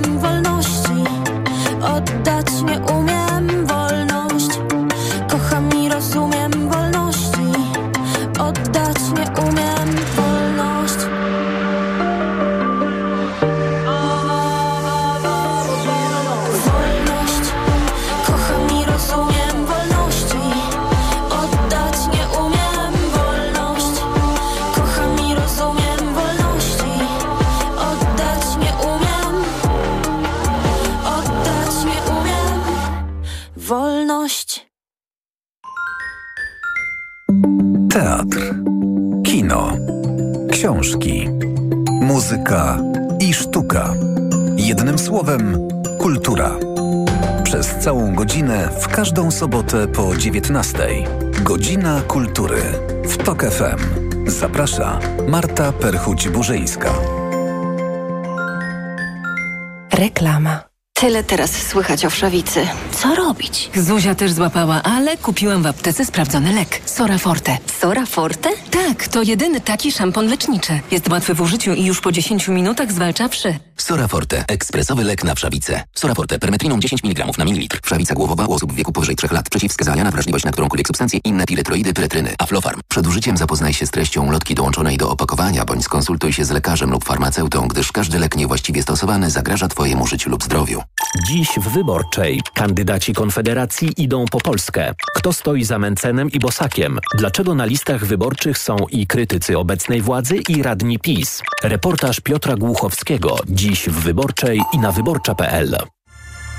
[42.51, 42.77] muzyka
[43.19, 43.93] i sztuka.
[44.55, 45.67] Jednym słowem,
[45.99, 46.51] kultura.
[47.43, 50.77] Przez całą godzinę w każdą sobotę po 19.
[51.43, 52.61] Godzina kultury
[53.03, 53.79] w Tok FM.
[54.27, 56.89] Zaprasza Marta Perchuć-Burzyńska.
[59.93, 60.59] Reklama.
[60.93, 62.67] Tyle teraz słychać o wszawicy.
[62.91, 63.69] Co robić?
[63.75, 66.81] Zuzia też złapała, ale kupiłam w aptece sprawdzony lek.
[66.85, 67.57] Sora Forte.
[67.81, 68.49] Sora Forte?
[68.71, 70.79] Tak, to jedyny taki szampon leczniczy.
[70.91, 73.59] Jest łatwy w użyciu i już po 10 minutach zwalcza wszy.
[73.77, 74.45] Soraforte.
[74.47, 75.83] Ekspresowy lek na wszawicę.
[75.95, 76.39] Soraforte.
[76.39, 77.79] Permetriną 10 mg na mililitr.
[77.83, 79.49] Wszawica głowowa u osób w wieku powyżej 3 lat.
[79.49, 81.19] Przeciwwskazania na wrażliwość na którąkolwiek substancję.
[81.23, 82.35] Inne piretroidy, pyretryny.
[82.39, 82.79] Aflofarm.
[82.87, 86.91] Przed użyciem zapoznaj się z treścią lotki dołączonej do opakowania, bądź skonsultuj się z lekarzem
[86.91, 90.83] lub farmaceutą, gdyż każdy lek niewłaściwie stosowany zagraża Twojemu życiu lub zdrowiu.
[91.19, 94.93] Dziś w Wyborczej kandydaci Konfederacji idą po Polskę.
[95.15, 96.99] Kto stoi za Mencenem i Bosakiem?
[97.17, 101.41] Dlaczego na listach wyborczych są i krytycy obecnej władzy i radni PiS?
[101.63, 103.39] Reportaż Piotra Głuchowskiego.
[103.47, 105.77] Dziś w Wyborczej i na wyborcza.pl.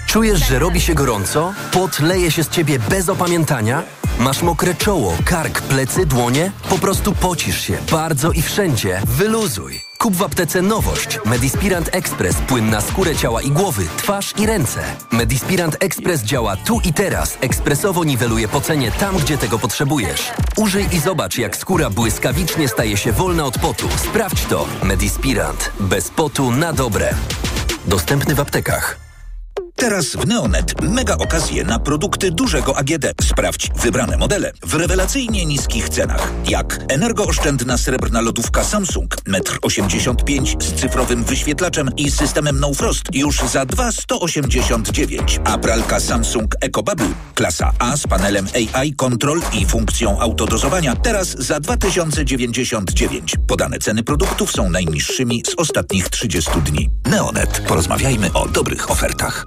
[0.07, 1.53] Czujesz, że robi się gorąco?
[1.73, 3.83] Pot leje się z ciebie bez opamiętania?
[4.19, 6.53] Masz mokre czoło, kark, plecy, dłonie?
[6.69, 9.01] Po prostu pocisz się bardzo i wszędzie.
[9.07, 9.92] Wyluzuj.
[10.03, 11.19] Kup w aptece nowość.
[11.25, 12.37] Medispirant Express.
[12.37, 14.81] Płyn na skórę ciała i głowy, twarz i ręce.
[15.13, 17.39] Medispirant Express działa tu i teraz.
[17.41, 20.33] Ekspresowo niweluje pocenie tam, gdzie tego potrzebujesz.
[20.57, 23.89] Użyj i zobacz, jak skóra błyskawicznie staje się wolna od potu.
[23.97, 24.67] Sprawdź to.
[24.83, 25.73] Medispirant.
[25.81, 27.15] Bez potu na dobre.
[27.87, 29.02] Dostępny w aptekach.
[29.77, 33.07] Teraz w Neonet mega okazje na produkty dużego AGD.
[33.23, 36.33] Sprawdź wybrane modele w rewelacyjnie niskich cenach.
[36.49, 43.37] Jak energooszczędna srebrna lodówka Samsung 1,85 m z cyfrowym wyświetlaczem i systemem No Frost już
[43.41, 45.41] za 2,189.
[45.45, 51.61] A pralka Samsung EcoBubble klasa A z panelem AI Control i funkcją autodozowania teraz za
[51.61, 53.37] 2099.
[53.47, 56.91] Podane ceny produktów są najniższymi z ostatnich 30 dni.
[57.07, 57.63] Neonet.
[57.69, 59.47] Porozmawiajmy o dobrych ofertach.